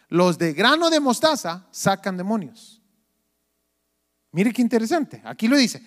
Los 0.08 0.38
de 0.38 0.54
grano 0.54 0.90
de 0.90 1.00
mostaza 1.00 1.68
sacan 1.72 2.16
demonios. 2.16 2.82
Mire 4.32 4.54
qué 4.54 4.62
interesante. 4.62 5.22
Aquí 5.26 5.48
lo 5.48 5.58
dice, 5.58 5.82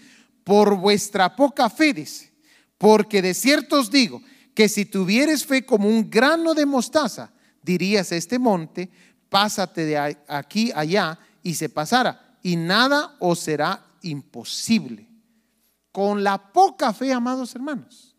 por 0.45 0.77
vuestra 0.77 1.35
poca 1.35 1.71
fe 1.71 1.95
dice, 1.95 2.33
porque 2.77 3.23
de 3.23 3.33
cierto 3.33 3.81
os 3.81 3.91
digo 3.91 4.21
que 4.55 4.69
si 4.69 4.85
tuvieres 4.85 5.47
fe 5.47 5.65
como 5.65 5.89
un 5.89 6.11
grano 6.11 6.53
de 6.53 6.67
mostaza, 6.67 7.31
dirías 7.63 8.13
a 8.13 8.17
este 8.17 8.39
monte, 8.39 8.91
pásate 9.29 9.85
de 9.85 10.19
aquí 10.27 10.73
allá 10.75 11.19
y 11.43 11.55
se 11.55 11.69
pasara 11.69 12.28
y 12.43 12.57
nada 12.57 13.17
os 13.21 13.39
será 13.39 13.85
imposible. 14.03 15.09
Con 15.93 16.23
la 16.23 16.53
poca 16.53 16.93
fe, 16.93 17.13
amados 17.13 17.55
hermanos. 17.55 18.17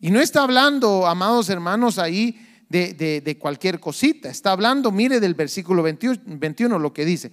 Y 0.00 0.10
no 0.10 0.20
está 0.20 0.42
hablando, 0.42 1.06
amados 1.06 1.48
hermanos, 1.48 1.98
ahí 1.98 2.38
de, 2.68 3.38
cualquier 3.40 3.80
cosita. 3.80 4.28
Está 4.28 4.52
hablando, 4.52 4.90
mire, 4.90 5.20
del 5.20 5.34
versículo 5.34 5.82
21, 5.82 6.20
21 6.26 6.78
lo 6.78 6.92
que 6.92 7.04
dice. 7.04 7.30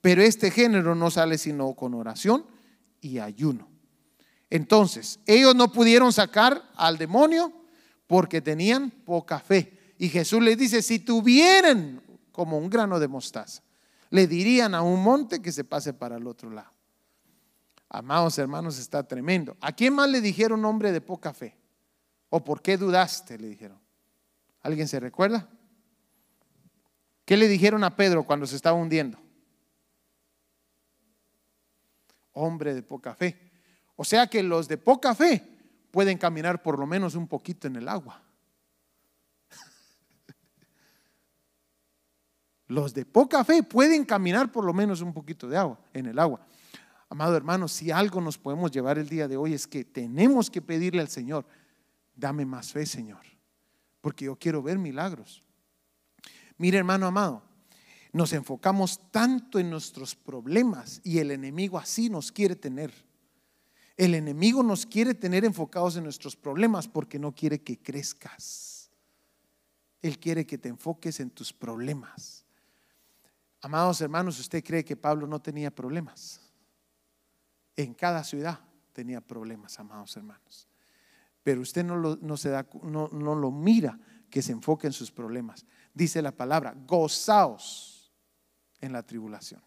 Pero 0.00 0.22
este 0.22 0.50
género 0.50 0.94
no 0.94 1.10
sale 1.10 1.38
sino 1.38 1.74
con 1.74 1.94
oración 1.94 2.46
y 3.00 3.18
ayuno. 3.18 3.68
Entonces, 4.50 5.18
ellos 5.26 5.54
no 5.54 5.72
pudieron 5.72 6.12
sacar 6.12 6.70
al 6.76 6.96
demonio 6.96 7.52
porque 8.06 8.40
tenían 8.40 8.90
poca 8.90 9.40
fe. 9.40 9.94
Y 9.98 10.08
Jesús 10.08 10.42
les 10.42 10.56
dice, 10.56 10.82
si 10.82 11.00
tuvieran 11.00 12.02
como 12.30 12.58
un 12.58 12.70
grano 12.70 13.00
de 13.00 13.08
mostaza, 13.08 13.63
le 14.14 14.28
dirían 14.28 14.76
a 14.76 14.82
un 14.82 15.02
monte 15.02 15.42
que 15.42 15.50
se 15.50 15.64
pase 15.64 15.92
para 15.92 16.18
el 16.18 16.28
otro 16.28 16.48
lado. 16.48 16.70
Amados 17.88 18.38
hermanos, 18.38 18.78
está 18.78 19.02
tremendo. 19.02 19.56
¿A 19.60 19.72
quién 19.72 19.92
más 19.92 20.08
le 20.08 20.20
dijeron 20.20 20.64
hombre 20.64 20.92
de 20.92 21.00
poca 21.00 21.34
fe? 21.34 21.58
¿O 22.28 22.44
por 22.44 22.62
qué 22.62 22.76
dudaste? 22.76 23.36
Le 23.36 23.48
dijeron. 23.48 23.76
¿Alguien 24.62 24.86
se 24.86 25.00
recuerda? 25.00 25.48
¿Qué 27.24 27.36
le 27.36 27.48
dijeron 27.48 27.82
a 27.82 27.96
Pedro 27.96 28.22
cuando 28.22 28.46
se 28.46 28.54
estaba 28.54 28.78
hundiendo? 28.78 29.18
Hombre 32.34 32.72
de 32.72 32.84
poca 32.84 33.16
fe. 33.16 33.50
O 33.96 34.04
sea 34.04 34.28
que 34.28 34.44
los 34.44 34.68
de 34.68 34.78
poca 34.78 35.16
fe 35.16 35.42
pueden 35.90 36.18
caminar 36.18 36.62
por 36.62 36.78
lo 36.78 36.86
menos 36.86 37.16
un 37.16 37.26
poquito 37.26 37.66
en 37.66 37.74
el 37.74 37.88
agua. 37.88 38.22
Los 42.66 42.94
de 42.94 43.04
poca 43.04 43.44
fe 43.44 43.62
pueden 43.62 44.04
caminar 44.04 44.50
por 44.50 44.64
lo 44.64 44.72
menos 44.72 45.00
un 45.00 45.12
poquito 45.12 45.48
de 45.48 45.56
agua, 45.56 45.78
en 45.92 46.06
el 46.06 46.18
agua. 46.18 46.46
Amado 47.08 47.36
hermano, 47.36 47.68
si 47.68 47.90
algo 47.90 48.20
nos 48.20 48.38
podemos 48.38 48.70
llevar 48.70 48.98
el 48.98 49.08
día 49.08 49.28
de 49.28 49.36
hoy 49.36 49.52
es 49.54 49.66
que 49.66 49.84
tenemos 49.84 50.50
que 50.50 50.62
pedirle 50.62 51.00
al 51.00 51.08
Señor, 51.08 51.46
dame 52.16 52.46
más 52.46 52.72
fe, 52.72 52.86
Señor, 52.86 53.24
porque 54.00 54.24
yo 54.24 54.36
quiero 54.36 54.62
ver 54.62 54.78
milagros. 54.78 55.44
Mire, 56.56 56.78
hermano 56.78 57.06
amado, 57.06 57.42
nos 58.12 58.32
enfocamos 58.32 59.10
tanto 59.10 59.58
en 59.58 59.70
nuestros 59.70 60.14
problemas 60.14 61.00
y 61.04 61.18
el 61.18 61.30
enemigo 61.30 61.78
así 61.78 62.08
nos 62.08 62.32
quiere 62.32 62.56
tener. 62.56 62.92
El 63.96 64.14
enemigo 64.14 64.62
nos 64.62 64.86
quiere 64.86 65.14
tener 65.14 65.44
enfocados 65.44 65.96
en 65.96 66.04
nuestros 66.04 66.36
problemas 66.36 66.88
porque 66.88 67.18
no 67.18 67.34
quiere 67.34 67.62
que 67.62 67.78
crezcas. 67.78 68.90
Él 70.00 70.18
quiere 70.18 70.46
que 70.46 70.58
te 70.58 70.68
enfoques 70.68 71.20
en 71.20 71.30
tus 71.30 71.52
problemas. 71.52 72.43
Amados 73.64 74.02
hermanos, 74.02 74.38
¿usted 74.38 74.62
cree 74.62 74.84
que 74.84 74.94
Pablo 74.94 75.26
no 75.26 75.40
tenía 75.40 75.74
problemas? 75.74 76.38
En 77.74 77.94
cada 77.94 78.22
ciudad 78.22 78.60
tenía 78.92 79.22
problemas, 79.22 79.80
amados 79.80 80.14
hermanos. 80.18 80.68
Pero 81.42 81.62
usted 81.62 81.82
no 81.82 81.96
lo, 81.96 82.36
se 82.36 82.50
da, 82.50 82.68
no 82.82 83.34
lo 83.34 83.50
mira 83.50 83.98
que 84.28 84.42
se 84.42 84.52
enfoque 84.52 84.86
en 84.86 84.92
sus 84.92 85.10
problemas. 85.10 85.64
Dice 85.94 86.20
la 86.20 86.32
palabra, 86.32 86.74
gozaos 86.86 88.12
en 88.82 88.92
la 88.92 89.02
tribulación. 89.02 89.62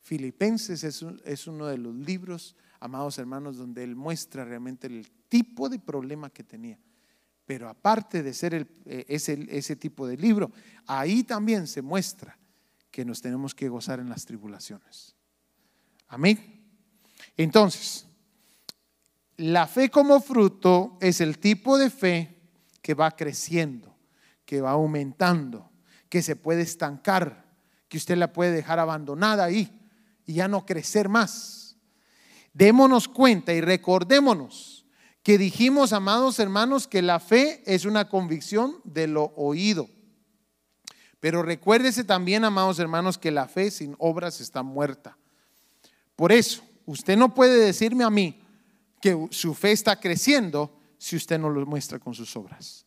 Filipenses 0.00 0.84
es, 0.84 1.02
es, 1.24 1.46
uno 1.46 1.64
de 1.64 1.78
los 1.78 1.94
libros, 1.94 2.56
amados 2.78 3.16
hermanos, 3.16 3.56
donde 3.56 3.84
él 3.84 3.96
muestra 3.96 4.44
realmente 4.44 4.86
el 4.86 5.10
tipo 5.30 5.70
de 5.70 5.78
problema 5.78 6.28
que 6.28 6.44
tenía. 6.44 6.78
Pero 7.48 7.66
aparte 7.66 8.22
de 8.22 8.34
ser 8.34 8.68
eh, 8.84 9.06
ese, 9.08 9.46
ese 9.48 9.74
tipo 9.74 10.06
de 10.06 10.18
libro, 10.18 10.52
ahí 10.86 11.24
también 11.24 11.66
se 11.66 11.80
muestra 11.80 12.36
que 12.90 13.06
nos 13.06 13.22
tenemos 13.22 13.54
que 13.54 13.70
gozar 13.70 14.00
en 14.00 14.10
las 14.10 14.26
tribulaciones. 14.26 15.16
Amén. 16.08 16.62
Entonces, 17.38 18.04
la 19.38 19.66
fe 19.66 19.88
como 19.88 20.20
fruto 20.20 20.98
es 21.00 21.22
el 21.22 21.38
tipo 21.38 21.78
de 21.78 21.88
fe 21.88 22.36
que 22.82 22.92
va 22.92 23.12
creciendo, 23.12 23.96
que 24.44 24.60
va 24.60 24.72
aumentando, 24.72 25.70
que 26.10 26.20
se 26.20 26.36
puede 26.36 26.60
estancar, 26.60 27.46
que 27.88 27.96
usted 27.96 28.18
la 28.18 28.30
puede 28.30 28.52
dejar 28.52 28.78
abandonada 28.78 29.44
ahí 29.44 29.72
y 30.26 30.34
ya 30.34 30.48
no 30.48 30.66
crecer 30.66 31.08
más. 31.08 31.78
Démonos 32.52 33.08
cuenta 33.08 33.54
y 33.54 33.62
recordémonos 33.62 34.77
que 35.22 35.38
dijimos, 35.38 35.92
amados 35.92 36.38
hermanos, 36.38 36.86
que 36.86 37.02
la 37.02 37.20
fe 37.20 37.62
es 37.66 37.84
una 37.84 38.08
convicción 38.08 38.80
de 38.84 39.06
lo 39.06 39.24
oído. 39.36 39.88
Pero 41.20 41.42
recuérdese 41.42 42.04
también, 42.04 42.44
amados 42.44 42.78
hermanos, 42.78 43.18
que 43.18 43.30
la 43.30 43.48
fe 43.48 43.70
sin 43.70 43.94
obras 43.98 44.40
está 44.40 44.62
muerta. 44.62 45.18
Por 46.16 46.32
eso, 46.32 46.62
usted 46.86 47.16
no 47.16 47.34
puede 47.34 47.58
decirme 47.58 48.04
a 48.04 48.10
mí 48.10 48.40
que 49.00 49.28
su 49.30 49.54
fe 49.54 49.72
está 49.72 49.98
creciendo 50.00 50.76
si 50.98 51.16
usted 51.16 51.38
no 51.38 51.50
lo 51.50 51.64
muestra 51.66 51.98
con 51.98 52.14
sus 52.14 52.34
obras. 52.36 52.86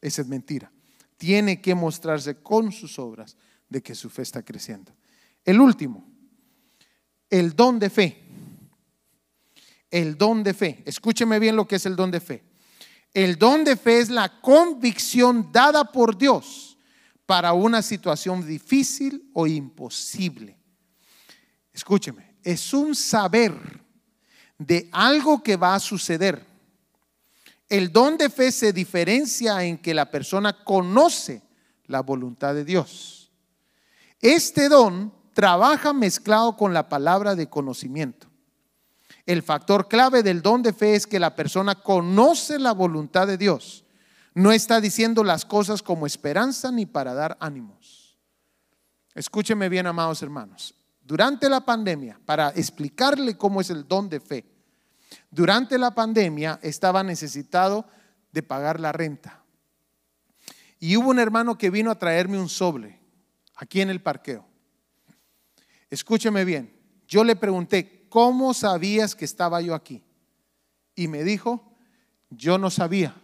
Esa 0.00 0.22
es 0.22 0.28
mentira. 0.28 0.72
Tiene 1.16 1.60
que 1.60 1.74
mostrarse 1.74 2.42
con 2.42 2.72
sus 2.72 2.98
obras 2.98 3.36
de 3.68 3.82
que 3.82 3.94
su 3.94 4.10
fe 4.10 4.22
está 4.22 4.42
creciendo. 4.42 4.92
El 5.44 5.60
último, 5.60 6.06
el 7.30 7.54
don 7.54 7.78
de 7.78 7.88
fe 7.88 8.21
el 9.92 10.18
don 10.18 10.42
de 10.42 10.54
fe. 10.54 10.82
Escúcheme 10.84 11.38
bien 11.38 11.54
lo 11.54 11.68
que 11.68 11.76
es 11.76 11.86
el 11.86 11.94
don 11.94 12.10
de 12.10 12.18
fe. 12.18 12.42
El 13.14 13.36
don 13.36 13.62
de 13.62 13.76
fe 13.76 14.00
es 14.00 14.08
la 14.08 14.40
convicción 14.40 15.52
dada 15.52 15.84
por 15.84 16.16
Dios 16.16 16.78
para 17.26 17.52
una 17.52 17.82
situación 17.82 18.44
difícil 18.44 19.30
o 19.34 19.46
imposible. 19.46 20.58
Escúcheme, 21.72 22.36
es 22.42 22.72
un 22.72 22.94
saber 22.94 23.54
de 24.58 24.88
algo 24.92 25.42
que 25.42 25.56
va 25.56 25.74
a 25.74 25.80
suceder. 25.80 26.44
El 27.68 27.92
don 27.92 28.16
de 28.16 28.30
fe 28.30 28.50
se 28.50 28.72
diferencia 28.72 29.62
en 29.62 29.78
que 29.78 29.94
la 29.94 30.10
persona 30.10 30.64
conoce 30.64 31.42
la 31.86 32.00
voluntad 32.00 32.54
de 32.54 32.64
Dios. 32.64 33.30
Este 34.20 34.68
don 34.70 35.12
trabaja 35.34 35.92
mezclado 35.92 36.56
con 36.56 36.72
la 36.72 36.88
palabra 36.88 37.34
de 37.34 37.48
conocimiento. 37.48 38.31
El 39.26 39.42
factor 39.42 39.88
clave 39.88 40.22
del 40.22 40.42
don 40.42 40.62
de 40.62 40.72
fe 40.72 40.94
es 40.94 41.06
que 41.06 41.20
la 41.20 41.36
persona 41.36 41.76
conoce 41.76 42.58
la 42.58 42.72
voluntad 42.72 43.26
de 43.26 43.38
Dios. 43.38 43.84
No 44.34 44.50
está 44.50 44.80
diciendo 44.80 45.22
las 45.22 45.44
cosas 45.44 45.82
como 45.82 46.06
esperanza 46.06 46.72
ni 46.72 46.86
para 46.86 47.14
dar 47.14 47.36
ánimos. 47.40 48.18
Escúcheme 49.14 49.68
bien, 49.68 49.86
amados 49.86 50.22
hermanos. 50.22 50.74
Durante 51.02 51.48
la 51.48 51.64
pandemia, 51.64 52.18
para 52.24 52.50
explicarle 52.50 53.36
cómo 53.36 53.60
es 53.60 53.70
el 53.70 53.86
don 53.86 54.08
de 54.08 54.20
fe, 54.20 54.44
durante 55.30 55.78
la 55.78 55.94
pandemia 55.94 56.58
estaba 56.62 57.02
necesitado 57.02 57.86
de 58.32 58.42
pagar 58.42 58.80
la 58.80 58.92
renta. 58.92 59.42
Y 60.78 60.96
hubo 60.96 61.10
un 61.10 61.18
hermano 61.18 61.58
que 61.58 61.70
vino 61.70 61.90
a 61.90 61.98
traerme 61.98 62.40
un 62.40 62.48
sobre 62.48 62.98
aquí 63.56 63.80
en 63.80 63.90
el 63.90 64.00
parqueo. 64.00 64.46
Escúcheme 65.90 66.44
bien, 66.44 66.74
yo 67.06 67.22
le 67.22 67.36
pregunté, 67.36 68.01
¿cómo 68.12 68.52
sabías 68.52 69.14
que 69.14 69.24
estaba 69.24 69.62
yo 69.62 69.74
aquí? 69.74 70.02
Y 70.94 71.08
me 71.08 71.24
dijo, 71.24 71.74
yo 72.28 72.58
no 72.58 72.68
sabía, 72.68 73.16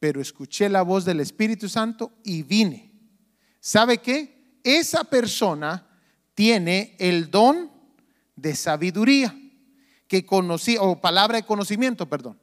pero 0.00 0.20
escuché 0.20 0.68
la 0.68 0.82
voz 0.82 1.04
del 1.04 1.20
Espíritu 1.20 1.68
Santo 1.68 2.10
y 2.24 2.42
vine. 2.42 2.90
¿Sabe 3.60 3.98
qué? 3.98 4.58
Esa 4.64 5.04
persona 5.04 5.86
tiene 6.34 6.96
el 6.98 7.30
don 7.30 7.70
de 8.34 8.56
sabiduría, 8.56 9.32
que 10.08 10.26
conocí, 10.26 10.76
o 10.76 11.00
palabra 11.00 11.36
de 11.36 11.46
conocimiento, 11.46 12.08
perdón, 12.08 12.36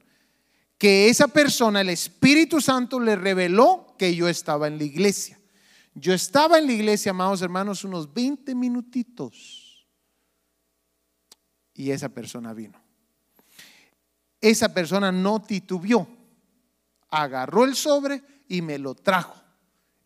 que 0.77 1.09
esa 1.09 1.27
persona, 1.27 1.81
el 1.81 1.89
Espíritu 1.89 2.61
Santo, 2.61 2.97
le 2.97 3.17
reveló 3.17 3.93
que 3.97 4.15
yo 4.15 4.29
estaba 4.29 4.67
en 4.67 4.77
la 4.77 4.85
iglesia. 4.85 5.37
Yo 5.95 6.13
estaba 6.13 6.59
en 6.59 6.67
la 6.67 6.71
iglesia, 6.71 7.09
amados 7.09 7.41
hermanos, 7.41 7.83
unos 7.83 8.13
20 8.13 8.55
minutitos 8.55 9.66
y 11.77 11.91
esa 11.91 12.09
persona 12.09 12.53
vino. 12.53 12.81
Esa 14.41 14.73
persona 14.73 15.11
no 15.11 15.41
titubió, 15.41 16.07
agarró 17.09 17.63
el 17.63 17.75
sobre 17.75 18.21
y 18.49 18.61
me 18.61 18.77
lo 18.77 18.95
trajo. 18.95 19.41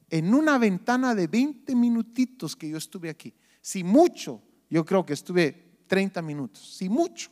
En 0.10 0.34
una 0.34 0.57
ventana 0.57 1.15
de 1.15 1.27
20 1.27 1.73
minutitos 1.75 2.55
que 2.55 2.69
yo 2.69 2.77
estuve 2.77 3.10
aquí. 3.10 3.34
Si 3.62 3.84
mucho, 3.84 4.41
yo 4.69 4.86
creo 4.86 5.05
que 5.05 5.13
estuve 5.13 5.79
30 5.88 6.21
minutos, 6.21 6.75
si 6.75 6.89
mucho. 6.89 7.29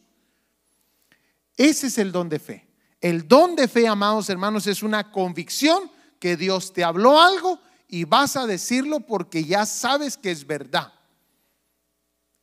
Ese 1.58 1.88
es 1.88 1.98
el 1.98 2.12
don 2.12 2.30
de 2.30 2.40
fe. 2.40 2.68
El 3.02 3.28
don 3.28 3.56
de 3.56 3.68
fe, 3.68 3.88
amados 3.88 4.30
hermanos, 4.30 4.66
es 4.68 4.82
una 4.82 5.12
convicción 5.12 5.92
que 6.20 6.38
Dios 6.38 6.72
te 6.72 6.84
habló 6.84 7.20
algo 7.20 7.60
y 7.90 8.06
vas 8.06 8.38
a 8.38 8.48
decirlo 8.48 9.02
porque 9.02 9.44
ya 9.44 9.66
sabes 9.66 10.18
que 10.18 10.32
es 10.32 10.48
verdad. 10.48 10.94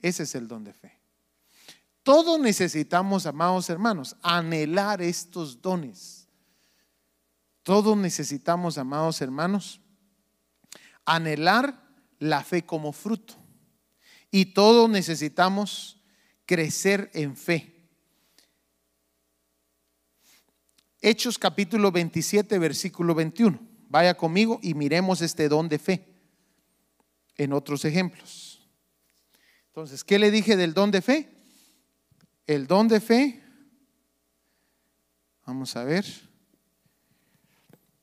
Ese 0.02 0.24
es 0.24 0.34
el 0.34 0.48
don 0.48 0.64
de 0.64 0.74
fe. 0.74 0.96
Todos 2.06 2.38
necesitamos, 2.38 3.26
amados 3.26 3.68
hermanos, 3.68 4.14
anhelar 4.22 5.02
estos 5.02 5.60
dones. 5.60 6.28
Todos 7.64 7.96
necesitamos, 7.96 8.78
amados 8.78 9.20
hermanos, 9.20 9.80
anhelar 11.04 11.82
la 12.20 12.44
fe 12.44 12.64
como 12.64 12.92
fruto. 12.92 13.34
Y 14.30 14.54
todos 14.54 14.88
necesitamos 14.88 16.00
crecer 16.44 17.10
en 17.12 17.36
fe. 17.36 17.74
Hechos 21.00 21.40
capítulo 21.40 21.90
27, 21.90 22.56
versículo 22.60 23.16
21. 23.16 23.58
Vaya 23.88 24.16
conmigo 24.16 24.60
y 24.62 24.74
miremos 24.74 25.22
este 25.22 25.48
don 25.48 25.68
de 25.68 25.80
fe 25.80 26.06
en 27.34 27.52
otros 27.52 27.84
ejemplos. 27.84 28.64
Entonces, 29.66 30.04
¿qué 30.04 30.20
le 30.20 30.30
dije 30.30 30.56
del 30.56 30.72
don 30.72 30.92
de 30.92 31.02
fe? 31.02 31.35
El 32.46 32.66
don 32.68 32.86
de 32.86 33.00
fe, 33.00 33.42
vamos 35.44 35.74
a 35.74 35.82
ver, 35.82 36.04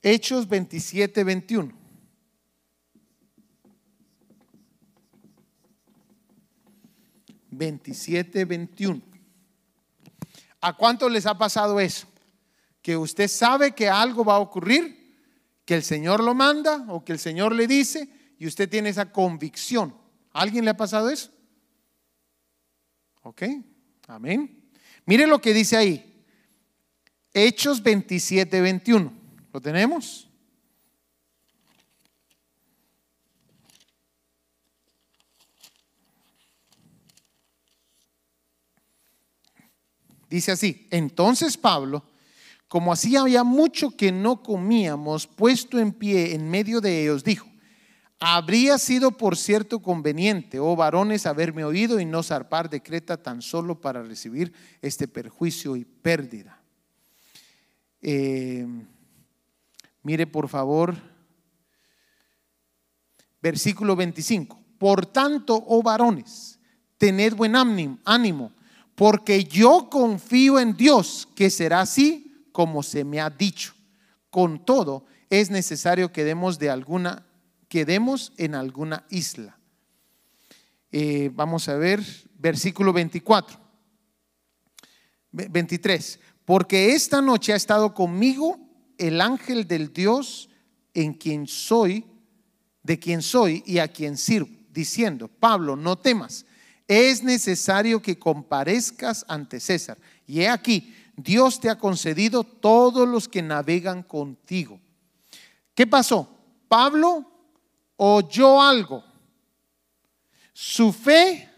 Hechos 0.02 0.46
27, 0.46 1.24
21. 1.24 1.72
Veintisiete, 7.50 8.44
veintiuno. 8.44 9.00
¿A 10.60 10.76
cuántos 10.76 11.10
les 11.10 11.24
ha 11.24 11.38
pasado 11.38 11.80
eso? 11.80 12.06
Que 12.82 12.98
usted 12.98 13.28
sabe 13.28 13.74
que 13.74 13.88
algo 13.88 14.26
va 14.26 14.34
a 14.34 14.40
ocurrir, 14.40 15.16
que 15.64 15.74
el 15.74 15.82
Señor 15.82 16.22
lo 16.22 16.34
manda 16.34 16.84
o 16.88 17.02
que 17.02 17.12
el 17.12 17.18
Señor 17.18 17.54
le 17.54 17.66
dice 17.66 18.34
y 18.38 18.46
usted 18.46 18.68
tiene 18.68 18.90
esa 18.90 19.10
convicción. 19.10 19.96
¿A 20.32 20.42
alguien 20.42 20.66
le 20.66 20.72
ha 20.72 20.76
pasado 20.76 21.08
eso? 21.08 21.30
¿Ok? 23.22 23.42
Amén. 24.06 24.70
Mire 25.06 25.26
lo 25.26 25.40
que 25.40 25.54
dice 25.54 25.76
ahí. 25.76 26.24
Hechos 27.32 27.82
27, 27.82 28.60
21. 28.60 29.12
¿Lo 29.52 29.60
tenemos? 29.60 30.28
Dice 40.28 40.50
así, 40.50 40.88
entonces 40.90 41.56
Pablo, 41.56 42.02
como 42.66 42.92
así 42.92 43.14
había 43.14 43.44
mucho 43.44 43.96
que 43.96 44.10
no 44.10 44.42
comíamos, 44.42 45.28
puesto 45.28 45.78
en 45.78 45.92
pie 45.92 46.34
en 46.34 46.50
medio 46.50 46.80
de 46.80 47.02
ellos, 47.02 47.22
dijo, 47.22 47.46
habría 48.20 48.78
sido 48.78 49.12
por 49.12 49.36
cierto 49.36 49.80
conveniente, 49.80 50.58
oh 50.58 50.76
varones, 50.76 51.26
haberme 51.26 51.64
oído 51.64 52.00
y 52.00 52.04
no 52.04 52.22
zarpar 52.22 52.70
de 52.70 52.82
Creta 52.82 53.16
tan 53.16 53.42
solo 53.42 53.80
para 53.80 54.02
recibir 54.02 54.52
este 54.80 55.08
perjuicio 55.08 55.76
y 55.76 55.84
pérdida. 55.84 56.60
Eh, 58.00 58.66
mire 60.02 60.26
por 60.26 60.48
favor, 60.48 60.94
versículo 63.42 63.96
25. 63.96 64.58
Por 64.78 65.06
tanto, 65.06 65.62
oh 65.66 65.82
varones, 65.82 66.58
tened 66.98 67.34
buen 67.34 67.54
ánimo 67.56 68.52
porque 68.94 69.44
yo 69.44 69.88
confío 69.90 70.60
en 70.60 70.76
Dios 70.76 71.28
que 71.34 71.50
será 71.50 71.80
así 71.80 72.46
como 72.52 72.82
se 72.82 73.04
me 73.04 73.20
ha 73.20 73.30
dicho. 73.30 73.74
Con 74.30 74.64
todo, 74.64 75.06
es 75.30 75.50
necesario 75.50 76.12
que 76.12 76.24
demos 76.24 76.58
de 76.58 76.70
alguna, 76.70 77.26
quedemos 77.74 78.32
en 78.36 78.54
alguna 78.54 79.04
isla. 79.10 79.58
Eh, 80.92 81.28
vamos 81.34 81.68
a 81.68 81.74
ver, 81.74 82.00
versículo 82.38 82.92
24, 82.92 83.58
23. 85.32 86.20
Porque 86.44 86.94
esta 86.94 87.20
noche 87.20 87.52
ha 87.52 87.56
estado 87.56 87.92
conmigo 87.92 88.60
el 88.96 89.20
ángel 89.20 89.66
del 89.66 89.92
Dios 89.92 90.48
en 90.94 91.14
quien 91.14 91.48
soy, 91.48 92.04
de 92.84 93.00
quien 93.00 93.22
soy 93.22 93.64
y 93.66 93.78
a 93.78 93.88
quien 93.88 94.16
sirvo, 94.16 94.50
diciendo, 94.70 95.26
Pablo, 95.26 95.74
no 95.74 95.98
temas 95.98 96.46
es 96.86 97.24
necesario 97.24 98.00
que 98.00 98.20
comparezcas 98.20 99.24
ante 99.26 99.58
César. 99.58 99.98
Y 100.28 100.42
he 100.42 100.48
aquí, 100.48 100.94
Dios 101.16 101.58
te 101.58 101.70
ha 101.70 101.76
concedido 101.76 102.44
todos 102.44 103.08
los 103.08 103.26
que 103.26 103.42
navegan 103.42 104.04
contigo. 104.04 104.78
¿Qué 105.74 105.88
pasó? 105.88 106.38
Pablo 106.68 107.33
oyó 107.96 108.60
algo. 108.60 109.04
Su 110.52 110.92
fe 110.92 111.50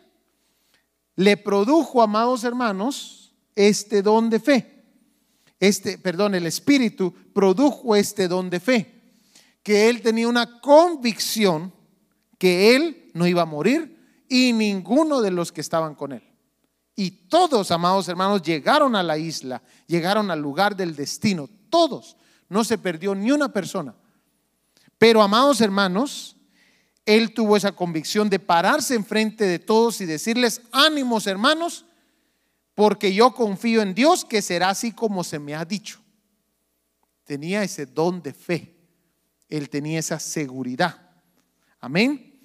le 1.16 1.37
produjo, 1.37 2.03
amados 2.03 2.45
hermanos, 2.45 3.34
este 3.55 4.03
don 4.03 4.30
de 4.30 4.41
fe. 4.41 4.84
Este, 5.59 5.99
perdón, 5.99 6.34
el 6.34 6.47
Espíritu 6.47 7.12
produjo 7.32 7.97
este 7.97 8.28
don 8.28 8.51
de 8.51 8.61
fe. 8.61 9.20
Que 9.62 9.89
él 9.89 10.03
tenía 10.03 10.28
una 10.28 10.61
convicción 10.61 11.72
que 12.39 12.76
él 12.76 13.11
no 13.14 13.26
iba 13.26 13.43
a 13.43 13.47
morir, 13.47 13.97
y 14.28 14.53
ninguno 14.53 15.20
de 15.20 15.30
los 15.30 15.53
que 15.53 15.61
estaban 15.61 15.95
con 15.95 16.12
él. 16.12 16.22
Y 16.95 17.11
todos, 17.28 17.70
amados 17.70 18.09
hermanos, 18.09 18.43
llegaron 18.43 18.97
a 18.97 19.03
la 19.03 19.18
isla, 19.18 19.62
llegaron 19.87 20.30
al 20.30 20.41
lugar 20.41 20.76
del 20.76 20.97
destino, 20.97 21.49
todos. 21.70 22.16
No 22.49 22.64
se 22.64 22.78
perdió 22.78 23.14
ni 23.14 23.30
una 23.30 23.53
persona. 23.53 23.95
Pero, 24.99 25.22
amados 25.22 25.61
hermanos, 25.61 26.36
él 27.05 27.32
tuvo 27.32 27.57
esa 27.57 27.72
convicción 27.72 28.28
de 28.28 28.38
pararse 28.38 28.94
enfrente 28.94 29.44
de 29.44 29.59
todos 29.59 30.01
y 30.01 30.07
decirles, 30.07 30.61
ánimos 30.72 31.26
hermanos, 31.26 31.84
porque 32.74 33.14
yo 33.14 33.32
confío 33.32 33.80
en 33.80 33.94
Dios 33.94 34.24
que 34.24 34.42
será 34.42 34.70
así 34.70 34.92
como 34.92 35.22
se 35.24 35.38
me 35.38 35.55
ha 35.55 35.64
dicho. 35.64 36.01
Tenía 37.24 37.62
ese 37.62 37.86
don 37.86 38.22
de 38.22 38.32
fe, 38.32 38.76
él 39.49 39.70
tenía 39.70 39.99
esa 39.99 40.18
seguridad. 40.18 41.01
Amén. 41.80 42.40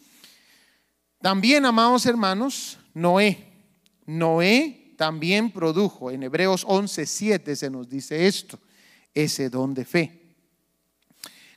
También, 1.21 1.65
amados 1.65 2.05
hermanos, 2.05 2.79
Noé. 2.93 3.47
Noé 4.05 4.93
también 4.97 5.51
produjo, 5.51 6.11
en 6.11 6.23
Hebreos 6.23 6.65
11:7 6.65 7.55
se 7.55 7.69
nos 7.69 7.89
dice 7.89 8.27
esto, 8.27 8.59
ese 9.13 9.49
don 9.49 9.73
de 9.73 9.85
fe. 9.85 10.20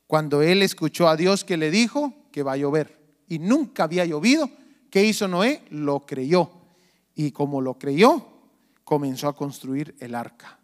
Cuando 0.07 0.43
él 0.43 0.63
escuchó 0.63 1.09
a 1.09 1.17
Dios 1.17 1.45
que 1.45 1.57
le 1.57 1.71
dijo 1.71 2.13
que 2.31 2.43
va 2.43 2.53
a 2.53 2.57
llover 2.57 3.01
y 3.29 3.39
nunca 3.39 3.85
había 3.85 4.05
llovido, 4.05 4.51
¿qué 4.91 5.05
hizo 5.05 5.29
Noé? 5.29 5.63
Lo 5.71 6.01
creyó. 6.01 6.51
Y 7.15 7.31
como 7.31 7.61
lo 7.61 7.79
creyó, 7.79 8.27
comenzó 8.85 9.29
a 9.29 9.37
construir 9.37 9.95
el 10.01 10.15
arca. 10.15 10.59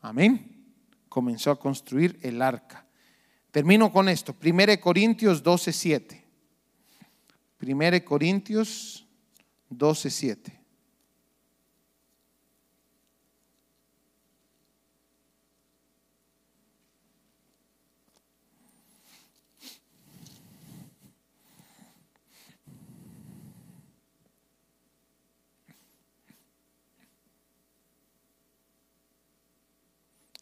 Amén. 0.00 0.74
Comenzó 1.08 1.50
a 1.50 1.58
construir 1.58 2.18
el 2.22 2.40
arca. 2.42 2.86
Termino 3.50 3.92
con 3.92 4.08
esto. 4.08 4.34
1 4.42 4.80
Corintios 4.80 5.42
12:7. 5.42 6.22
1 7.60 8.04
Corintios 8.04 9.06
12, 9.68 10.10
7. 10.10 10.61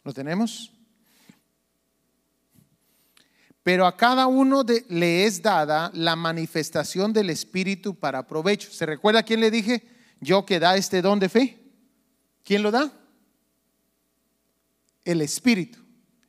¿Lo 0.03 0.13
tenemos? 0.13 0.71
pero 3.63 3.85
a 3.85 3.95
cada 3.95 4.27
uno 4.27 4.63
le 4.89 5.25
es 5.25 5.41
dada 5.41 5.91
la 5.93 6.15
manifestación 6.15 7.13
del 7.13 7.29
Espíritu 7.29 7.95
para 7.95 8.25
provecho. 8.25 8.71
¿Se 8.71 8.85
recuerda 8.85 9.23
quién 9.23 9.39
le 9.39 9.51
dije? 9.51 9.83
Yo 10.19 10.45
que 10.45 10.59
da 10.59 10.75
este 10.75 11.01
don 11.01 11.19
de 11.19 11.29
fe. 11.29 11.59
¿Quién 12.43 12.63
lo 12.63 12.71
da? 12.71 12.91
El 15.05 15.21
Espíritu. 15.21 15.79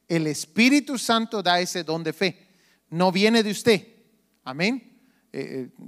El 0.09 0.27
Espíritu 0.27 0.99
Santo 0.99 1.43
da 1.43 1.61
ese 1.61 1.85
don 1.85 2.05
de 2.05 2.13
fe. 2.13 2.49
No 2.91 3.11
viene 3.11 3.43
de 3.43 3.51
usted. 3.51 3.89
Amén. 4.45 5.01
Eh, 5.33 5.71
eh, 5.79 5.85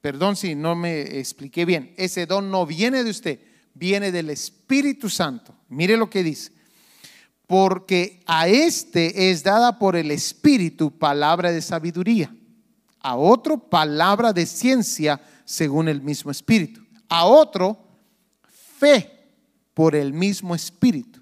perdón 0.00 0.34
si 0.34 0.54
no 0.54 0.74
me 0.74 1.18
expliqué 1.18 1.66
bien. 1.66 1.92
Ese 1.98 2.24
don 2.24 2.50
no 2.50 2.64
viene 2.64 3.04
de 3.04 3.10
usted, 3.10 3.40
viene 3.74 4.10
del 4.12 4.30
Espíritu 4.30 5.10
Santo. 5.10 5.54
Mire 5.68 5.98
lo 5.98 6.08
que 6.08 6.22
dice 6.22 6.55
porque 7.46 8.22
a 8.26 8.48
este 8.48 9.30
es 9.30 9.42
dada 9.42 9.78
por 9.78 9.96
el 9.96 10.10
Espíritu 10.10 10.90
palabra 10.90 11.52
de 11.52 11.62
sabiduría, 11.62 12.34
a 13.00 13.16
otro 13.16 13.58
palabra 13.58 14.32
de 14.32 14.46
ciencia 14.46 15.20
según 15.44 15.88
el 15.88 16.02
mismo 16.02 16.30
Espíritu, 16.30 16.84
a 17.08 17.24
otro 17.24 17.78
fe 18.78 19.28
por 19.74 19.94
el 19.94 20.12
mismo 20.12 20.54
Espíritu 20.54 21.20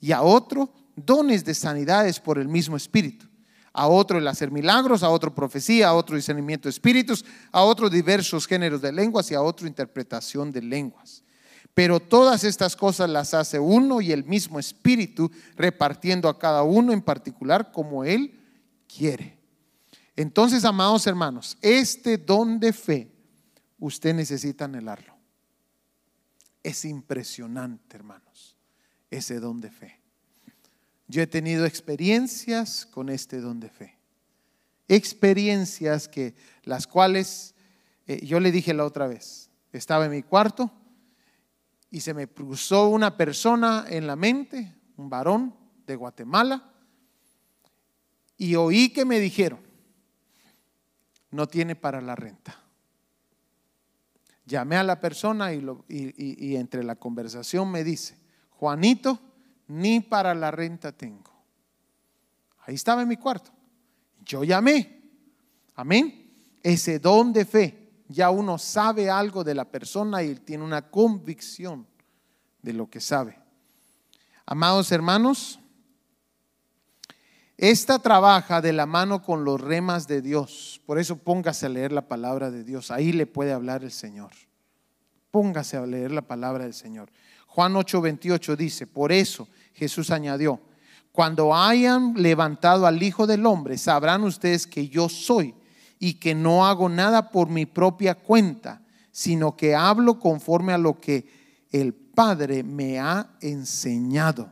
y 0.00 0.12
a 0.12 0.22
otro 0.22 0.72
dones 0.94 1.44
de 1.44 1.54
sanidades 1.54 2.20
por 2.20 2.38
el 2.38 2.46
mismo 2.46 2.76
Espíritu, 2.76 3.26
a 3.72 3.88
otro 3.88 4.18
el 4.18 4.28
hacer 4.28 4.52
milagros, 4.52 5.02
a 5.02 5.10
otro 5.10 5.34
profecía, 5.34 5.88
a 5.88 5.94
otro 5.94 6.14
discernimiento 6.14 6.68
de 6.68 6.70
espíritus, 6.70 7.24
a 7.50 7.62
otro 7.62 7.90
diversos 7.90 8.46
géneros 8.46 8.80
de 8.80 8.92
lenguas 8.92 9.28
y 9.32 9.34
a 9.34 9.42
otro 9.42 9.66
interpretación 9.66 10.52
de 10.52 10.62
lenguas. 10.62 11.23
Pero 11.74 11.98
todas 11.98 12.44
estas 12.44 12.76
cosas 12.76 13.10
las 13.10 13.34
hace 13.34 13.58
uno 13.58 14.00
y 14.00 14.12
el 14.12 14.24
mismo 14.24 14.60
Espíritu, 14.60 15.30
repartiendo 15.56 16.28
a 16.28 16.38
cada 16.38 16.62
uno 16.62 16.92
en 16.92 17.02
particular 17.02 17.72
como 17.72 18.04
Él 18.04 18.40
quiere. 18.86 19.36
Entonces, 20.14 20.64
amados 20.64 21.06
hermanos, 21.08 21.58
este 21.60 22.16
don 22.16 22.60
de 22.60 22.72
fe, 22.72 23.10
usted 23.80 24.14
necesita 24.14 24.66
anhelarlo. 24.66 25.16
Es 26.62 26.84
impresionante, 26.84 27.96
hermanos, 27.96 28.56
ese 29.10 29.40
don 29.40 29.60
de 29.60 29.70
fe. 29.70 30.00
Yo 31.08 31.22
he 31.22 31.26
tenido 31.26 31.66
experiencias 31.66 32.86
con 32.86 33.08
este 33.08 33.40
don 33.40 33.58
de 33.58 33.68
fe. 33.68 33.98
Experiencias 34.86 36.06
que 36.06 36.36
las 36.62 36.86
cuales 36.86 37.54
eh, 38.06 38.24
yo 38.24 38.38
le 38.38 38.52
dije 38.52 38.72
la 38.72 38.84
otra 38.84 39.08
vez. 39.08 39.50
Estaba 39.72 40.04
en 40.04 40.12
mi 40.12 40.22
cuarto 40.22 40.72
y 41.94 42.00
se 42.00 42.12
me 42.12 42.26
cruzó 42.26 42.88
una 42.88 43.16
persona 43.16 43.84
en 43.88 44.08
la 44.08 44.16
mente, 44.16 44.74
un 44.96 45.08
varón 45.08 45.54
de 45.86 45.94
Guatemala, 45.94 46.72
y 48.36 48.56
oí 48.56 48.92
que 48.92 49.04
me 49.04 49.20
dijeron, 49.20 49.60
no 51.30 51.46
tiene 51.46 51.76
para 51.76 52.00
la 52.00 52.16
renta. 52.16 52.60
Llamé 54.44 54.74
a 54.74 54.82
la 54.82 54.98
persona 54.98 55.52
y, 55.52 56.56
entre 56.56 56.82
la 56.82 56.96
conversación 56.96 57.70
me 57.70 57.84
dice, 57.84 58.18
Juanito, 58.50 59.20
ni 59.68 60.00
para 60.00 60.34
la 60.34 60.50
renta 60.50 60.90
tengo. 60.90 61.30
Ahí 62.66 62.74
estaba 62.74 63.02
en 63.02 63.08
mi 63.08 63.18
cuarto. 63.18 63.52
Yo 64.24 64.42
llamé. 64.42 65.12
Amén. 65.76 66.58
Ese 66.60 66.98
don 66.98 67.32
de 67.32 67.44
fe, 67.44 67.83
ya 68.08 68.30
uno 68.30 68.58
sabe 68.58 69.10
algo 69.10 69.44
de 69.44 69.54
la 69.54 69.64
persona 69.64 70.22
y 70.22 70.34
tiene 70.36 70.64
una 70.64 70.90
convicción 70.90 71.86
de 72.62 72.72
lo 72.72 72.88
que 72.88 73.00
sabe. 73.00 73.38
Amados 74.46 74.92
hermanos, 74.92 75.58
esta 77.56 77.98
trabaja 77.98 78.60
de 78.60 78.72
la 78.72 78.84
mano 78.84 79.22
con 79.22 79.44
los 79.44 79.60
remas 79.60 80.06
de 80.06 80.20
Dios. 80.20 80.80
Por 80.86 80.98
eso 80.98 81.16
póngase 81.16 81.66
a 81.66 81.68
leer 81.68 81.92
la 81.92 82.08
palabra 82.08 82.50
de 82.50 82.64
Dios. 82.64 82.90
Ahí 82.90 83.12
le 83.12 83.26
puede 83.26 83.52
hablar 83.52 83.84
el 83.84 83.92
Señor. 83.92 84.32
Póngase 85.30 85.76
a 85.76 85.86
leer 85.86 86.10
la 86.10 86.22
palabra 86.22 86.64
del 86.64 86.74
Señor. 86.74 87.10
Juan 87.46 87.74
8:28 87.74 88.56
dice, 88.56 88.86
por 88.86 89.12
eso 89.12 89.48
Jesús 89.72 90.10
añadió, 90.10 90.60
cuando 91.12 91.54
hayan 91.54 92.14
levantado 92.14 92.86
al 92.86 93.00
Hijo 93.00 93.26
del 93.28 93.46
Hombre, 93.46 93.78
sabrán 93.78 94.24
ustedes 94.24 94.66
que 94.66 94.88
yo 94.88 95.08
soy 95.08 95.54
y 95.98 96.14
que 96.14 96.34
no 96.34 96.66
hago 96.66 96.88
nada 96.88 97.30
por 97.30 97.48
mi 97.48 97.66
propia 97.66 98.14
cuenta, 98.14 98.82
sino 99.10 99.56
que 99.56 99.74
hablo 99.74 100.18
conforme 100.18 100.72
a 100.72 100.78
lo 100.78 101.00
que 101.00 101.66
el 101.70 101.94
Padre 101.94 102.62
me 102.62 102.98
ha 102.98 103.36
enseñado. 103.40 104.50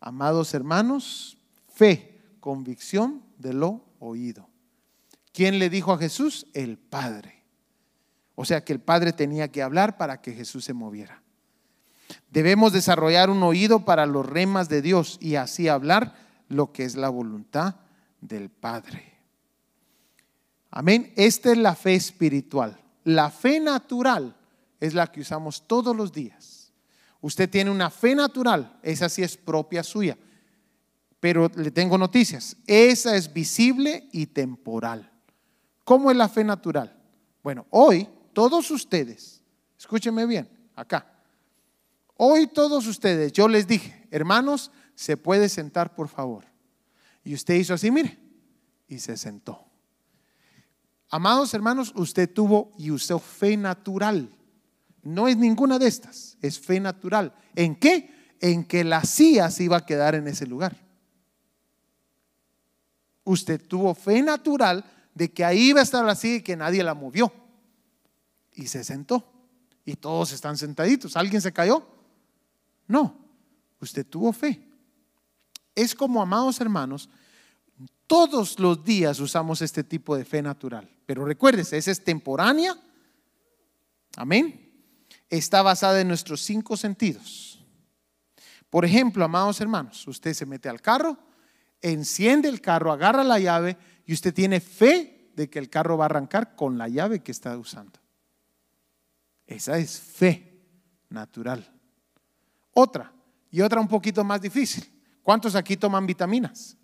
Amados 0.00 0.52
hermanos, 0.54 1.38
fe, 1.68 2.20
convicción 2.40 3.22
de 3.38 3.54
lo 3.54 3.84
oído. 3.98 4.48
¿Quién 5.32 5.58
le 5.58 5.70
dijo 5.70 5.92
a 5.92 5.98
Jesús? 5.98 6.46
El 6.52 6.76
Padre. 6.76 7.42
O 8.34 8.44
sea 8.44 8.64
que 8.64 8.72
el 8.72 8.80
Padre 8.80 9.12
tenía 9.12 9.48
que 9.48 9.62
hablar 9.62 9.96
para 9.96 10.20
que 10.20 10.32
Jesús 10.32 10.64
se 10.64 10.72
moviera. 10.72 11.22
Debemos 12.30 12.72
desarrollar 12.72 13.30
un 13.30 13.42
oído 13.42 13.84
para 13.84 14.06
los 14.06 14.26
remas 14.26 14.68
de 14.68 14.82
Dios 14.82 15.18
y 15.20 15.36
así 15.36 15.68
hablar 15.68 16.14
lo 16.48 16.72
que 16.72 16.84
es 16.84 16.96
la 16.96 17.08
voluntad 17.08 17.76
del 18.20 18.50
Padre. 18.50 19.11
Amén. 20.72 21.12
Esta 21.16 21.52
es 21.52 21.58
la 21.58 21.74
fe 21.74 21.94
espiritual. 21.94 22.80
La 23.04 23.30
fe 23.30 23.60
natural 23.60 24.34
es 24.80 24.94
la 24.94 25.06
que 25.06 25.20
usamos 25.20 25.66
todos 25.66 25.94
los 25.94 26.12
días. 26.12 26.72
Usted 27.20 27.48
tiene 27.48 27.70
una 27.70 27.90
fe 27.90 28.14
natural, 28.14 28.80
esa 28.82 29.08
sí 29.08 29.22
es 29.22 29.36
propia 29.36 29.82
suya. 29.82 30.16
Pero 31.20 31.48
le 31.54 31.70
tengo 31.70 31.96
noticias, 31.96 32.56
esa 32.66 33.14
es 33.14 33.32
visible 33.32 34.08
y 34.12 34.26
temporal. 34.26 35.08
¿Cómo 35.84 36.10
es 36.10 36.16
la 36.16 36.28
fe 36.28 36.42
natural? 36.42 36.96
Bueno, 37.42 37.66
hoy 37.70 38.08
todos 38.32 38.70
ustedes, 38.70 39.40
escúchenme 39.78 40.26
bien, 40.26 40.48
acá. 40.74 41.06
Hoy 42.16 42.46
todos 42.46 42.86
ustedes, 42.86 43.32
yo 43.32 43.46
les 43.46 43.66
dije, 43.66 44.08
hermanos, 44.10 44.72
se 44.94 45.16
puede 45.16 45.48
sentar 45.48 45.94
por 45.94 46.08
favor. 46.08 46.44
Y 47.22 47.34
usted 47.34 47.54
hizo 47.54 47.74
así, 47.74 47.90
mire, 47.90 48.18
y 48.88 48.98
se 48.98 49.16
sentó. 49.16 49.71
Amados 51.14 51.52
hermanos, 51.52 51.92
usted 51.94 52.32
tuvo 52.32 52.72
y 52.78 52.90
usó 52.90 53.18
fe 53.18 53.54
natural. 53.58 54.34
No 55.02 55.28
es 55.28 55.36
ninguna 55.36 55.78
de 55.78 55.86
estas, 55.86 56.38
es 56.40 56.58
fe 56.58 56.80
natural. 56.80 57.34
¿En 57.54 57.76
qué? 57.76 58.34
En 58.40 58.64
que 58.64 58.82
la 58.82 59.04
silla 59.04 59.50
se 59.50 59.64
iba 59.64 59.76
a 59.76 59.84
quedar 59.84 60.14
en 60.14 60.26
ese 60.26 60.46
lugar. 60.46 60.74
Usted 63.24 63.60
tuvo 63.60 63.94
fe 63.94 64.22
natural 64.22 64.86
de 65.14 65.30
que 65.30 65.44
ahí 65.44 65.68
iba 65.68 65.80
a 65.80 65.82
estar 65.82 66.02
la 66.02 66.14
silla 66.14 66.36
y 66.36 66.42
que 66.42 66.56
nadie 66.56 66.82
la 66.82 66.94
movió. 66.94 67.30
Y 68.54 68.68
se 68.68 68.82
sentó. 68.82 69.22
Y 69.84 69.96
todos 69.96 70.32
están 70.32 70.56
sentaditos. 70.56 71.14
¿Alguien 71.18 71.42
se 71.42 71.52
cayó? 71.52 71.86
No. 72.88 73.18
Usted 73.82 74.06
tuvo 74.06 74.32
fe. 74.32 74.66
Es 75.74 75.94
como, 75.94 76.22
amados 76.22 76.58
hermanos, 76.58 77.10
todos 78.06 78.58
los 78.58 78.82
días 78.82 79.20
usamos 79.20 79.60
este 79.60 79.84
tipo 79.84 80.16
de 80.16 80.24
fe 80.24 80.40
natural. 80.40 80.88
Pero 81.12 81.26
recuérdese, 81.26 81.76
esa 81.76 81.90
es 81.90 82.02
temporánea. 82.02 82.76
Amén 84.16 84.62
está 85.32 85.62
basada 85.62 86.00
en 86.00 86.08
nuestros 86.08 86.42
cinco 86.42 86.76
sentidos. 86.76 87.58
Por 88.68 88.84
ejemplo, 88.84 89.24
amados 89.24 89.60
hermanos, 89.62 90.06
usted 90.06 90.34
se 90.34 90.44
mete 90.44 90.68
al 90.68 90.82
carro, 90.82 91.16
enciende 91.80 92.48
el 92.48 92.60
carro, 92.60 92.92
agarra 92.92 93.24
la 93.24 93.38
llave 93.38 93.78
y 94.04 94.12
usted 94.12 94.34
tiene 94.34 94.60
fe 94.60 95.30
de 95.34 95.48
que 95.48 95.58
el 95.58 95.70
carro 95.70 95.96
va 95.96 96.04
a 96.04 96.06
arrancar 96.06 96.54
con 96.54 96.76
la 96.76 96.86
llave 96.88 97.20
que 97.22 97.32
está 97.32 97.56
usando. 97.56 97.98
Esa 99.46 99.78
es 99.78 99.98
fe 99.98 100.60
natural. 101.08 101.66
Otra, 102.74 103.10
y 103.50 103.62
otra 103.62 103.80
un 103.80 103.88
poquito 103.88 104.22
más 104.24 104.40
difícil. 104.40 104.84
¿Cuántos 105.22 105.54
aquí 105.54 105.78
toman 105.78 106.06
vitaminas? 106.06 106.76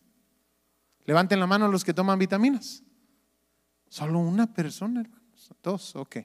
Levanten 1.05 1.41
la 1.41 1.47
mano 1.47 1.69
los 1.69 1.85
que 1.85 1.93
toman 1.93 2.19
vitaminas. 2.19 2.83
Solo 3.89 4.19
una 4.19 4.53
persona, 4.53 5.01
hermanos. 5.01 5.51
Dos, 5.63 5.97
ok. 5.97 6.17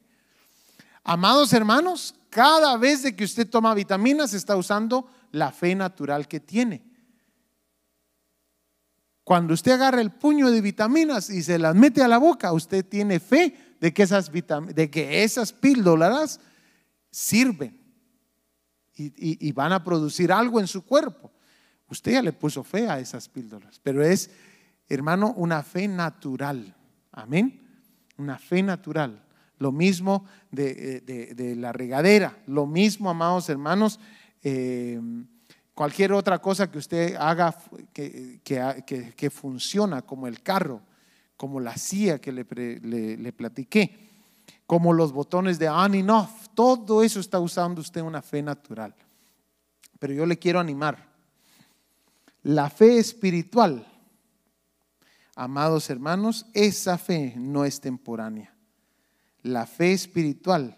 Amados 1.03 1.51
hermanos, 1.53 2.15
cada 2.29 2.77
vez 2.77 3.03
de 3.03 3.15
que 3.15 3.23
usted 3.23 3.49
toma 3.49 3.73
vitaminas 3.73 4.33
está 4.33 4.55
usando 4.55 5.07
la 5.31 5.51
fe 5.51 5.75
natural 5.75 6.27
que 6.27 6.39
tiene. 6.39 6.83
Cuando 9.23 9.53
usted 9.53 9.73
agarra 9.73 10.01
el 10.01 10.11
puño 10.11 10.51
de 10.51 10.61
vitaminas 10.61 11.29
y 11.29 11.43
se 11.43 11.57
las 11.57 11.75
mete 11.75 12.01
a 12.01 12.07
la 12.07 12.17
boca, 12.17 12.51
usted 12.51 12.85
tiene 12.85 13.19
fe 13.19 13.75
de 13.79 13.93
que 13.93 14.03
esas, 14.03 14.31
de 14.31 14.89
que 14.89 15.23
esas 15.23 15.53
píldoras 15.53 16.39
sirven 17.09 17.79
y, 18.95 19.47
y, 19.47 19.51
van 19.51 19.71
a 19.71 19.83
producir 19.83 20.31
algo 20.31 20.59
en 20.59 20.67
su 20.67 20.85
cuerpo. 20.85 21.31
Usted 21.87 22.13
ya 22.13 22.21
le 22.21 22.33
puso 22.33 22.63
fe 22.63 22.87
a 22.87 22.99
esas 22.99 23.27
píldoras, 23.27 23.79
pero 23.81 24.03
es, 24.03 24.29
hermano, 24.87 25.33
una 25.35 25.63
fe 25.63 25.87
natural. 25.87 26.75
Amén. 27.13 27.61
Una 28.17 28.37
fe 28.37 28.61
natural 28.61 29.23
lo 29.63 29.71
mismo 29.71 30.25
eh, 30.55 31.33
de, 31.33 31.55
la 31.55 31.71
regadera, 31.71 32.37
lo 32.47 32.65
mismo, 32.65 33.09
amados 33.09 33.47
hermanos, 33.47 33.97
eh, 34.43 34.99
cualquier 35.73 36.11
otra 36.11 36.39
cosa 36.39 36.69
que 36.69 36.77
usted 36.77 37.15
haga 37.15 37.55
que, 37.93 38.41
que, 38.43 39.29
funciona, 39.29 40.01
como 40.01 40.27
el 40.27 40.41
carro, 40.41 40.81
como 41.37 41.61
la 41.61 41.77
silla 41.77 42.19
que 42.19 42.33
le, 42.33 42.45
le, 43.17 43.31
platiqué, 43.31 44.09
como 44.67 44.91
los 44.91 45.13
botones 45.13 45.59
de 45.59 45.69
on 45.69 45.95
y 45.95 46.01
off, 46.09 46.49
todo 46.53 47.01
eso 47.01 47.21
está 47.21 47.39
usando 47.39 47.79
usted 47.79 48.01
una 48.01 48.21
fe 48.21 48.41
natural. 48.41 48.93
Pero 49.97 50.13
yo 50.13 50.25
le 50.25 50.37
quiero 50.37 50.59
animar. 50.59 51.11
La 52.41 52.69
fe 52.69 52.97
espiritual, 52.97 53.87
amados 55.35 55.89
hermanos, 55.89 56.45
esa 56.53 56.97
fe 56.97 57.33
no 57.37 57.65
es 57.65 57.79
temporánea. 57.79 58.55
La 59.41 59.65
fe 59.65 59.93
espiritual 59.93 60.77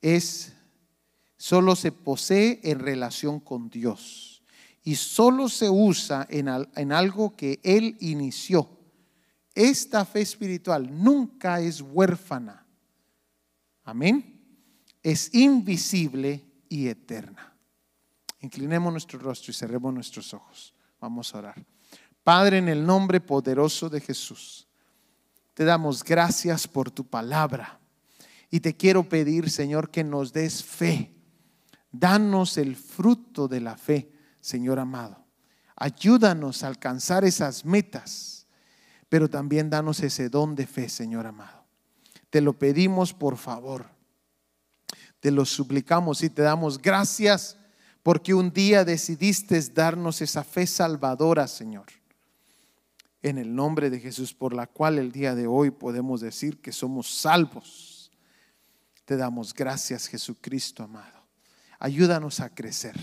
es 0.00 0.52
solo 1.36 1.76
se 1.76 1.92
posee 1.92 2.60
en 2.62 2.78
relación 2.78 3.40
con 3.40 3.70
Dios 3.70 4.42
y 4.84 4.96
solo 4.96 5.48
se 5.48 5.68
usa 5.68 6.26
en, 6.30 6.48
en 6.76 6.92
algo 6.92 7.36
que 7.36 7.60
Él 7.62 7.96
inició. 8.00 8.68
Esta 9.54 10.04
fe 10.04 10.20
espiritual 10.20 11.02
nunca 11.02 11.60
es 11.60 11.80
huérfana. 11.80 12.64
Amén. 13.84 14.40
Es 15.02 15.34
invisible 15.34 16.44
y 16.68 16.88
eterna. 16.88 17.56
Inclinemos 18.40 18.92
nuestro 18.92 19.18
rostro 19.18 19.50
y 19.50 19.54
cerremos 19.54 19.92
nuestros 19.92 20.32
ojos. 20.32 20.74
Vamos 21.00 21.34
a 21.34 21.38
orar. 21.38 21.66
Padre, 22.28 22.58
en 22.58 22.68
el 22.68 22.84
nombre 22.84 23.22
poderoso 23.22 23.88
de 23.88 24.02
Jesús. 24.02 24.68
Te 25.54 25.64
damos 25.64 26.04
gracias 26.04 26.68
por 26.68 26.90
tu 26.90 27.08
palabra. 27.08 27.80
Y 28.50 28.60
te 28.60 28.76
quiero 28.76 29.08
pedir, 29.08 29.48
Señor, 29.48 29.90
que 29.90 30.04
nos 30.04 30.34
des 30.34 30.62
fe. 30.62 31.10
Danos 31.90 32.58
el 32.58 32.76
fruto 32.76 33.48
de 33.48 33.60
la 33.60 33.78
fe, 33.78 34.12
Señor 34.40 34.78
amado. 34.78 35.24
Ayúdanos 35.74 36.62
a 36.62 36.66
alcanzar 36.66 37.24
esas 37.24 37.64
metas, 37.64 38.46
pero 39.08 39.30
también 39.30 39.70
danos 39.70 40.00
ese 40.00 40.28
don 40.28 40.54
de 40.54 40.66
fe, 40.66 40.90
Señor 40.90 41.26
amado. 41.26 41.64
Te 42.28 42.42
lo 42.42 42.58
pedimos 42.58 43.14
por 43.14 43.38
favor. 43.38 43.86
Te 45.18 45.30
lo 45.30 45.46
suplicamos 45.46 46.22
y 46.22 46.28
te 46.28 46.42
damos 46.42 46.76
gracias 46.76 47.56
porque 48.02 48.34
un 48.34 48.52
día 48.52 48.84
decidiste 48.84 49.58
darnos 49.72 50.20
esa 50.20 50.44
fe 50.44 50.66
salvadora, 50.66 51.48
Señor 51.48 51.86
en 53.22 53.38
el 53.38 53.54
nombre 53.54 53.90
de 53.90 54.00
Jesús, 54.00 54.34
por 54.34 54.54
la 54.54 54.66
cual 54.66 54.98
el 54.98 55.12
día 55.12 55.34
de 55.34 55.46
hoy 55.46 55.70
podemos 55.70 56.20
decir 56.20 56.60
que 56.60 56.72
somos 56.72 57.08
salvos. 57.08 58.10
Te 59.04 59.16
damos 59.16 59.54
gracias, 59.54 60.06
Jesucristo 60.06 60.82
amado. 60.82 61.26
Ayúdanos 61.78 62.40
a 62.40 62.54
crecer. 62.54 62.96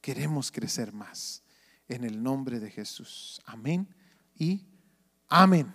Queremos 0.00 0.50
crecer 0.50 0.92
más. 0.92 1.42
En 1.88 2.04
el 2.04 2.22
nombre 2.22 2.60
de 2.60 2.70
Jesús. 2.70 3.40
Amén 3.44 3.88
y 4.34 4.64
amén. 5.28 5.72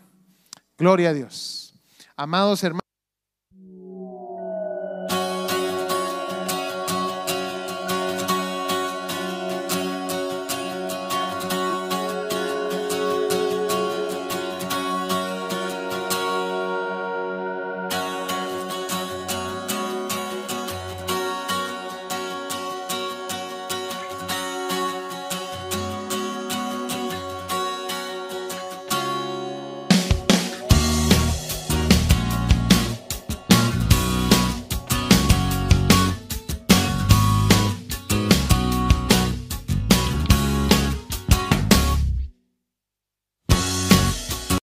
Gloria 0.78 1.10
a 1.10 1.14
Dios. 1.14 1.74
Amados 2.16 2.64
hermanos. 2.64 2.87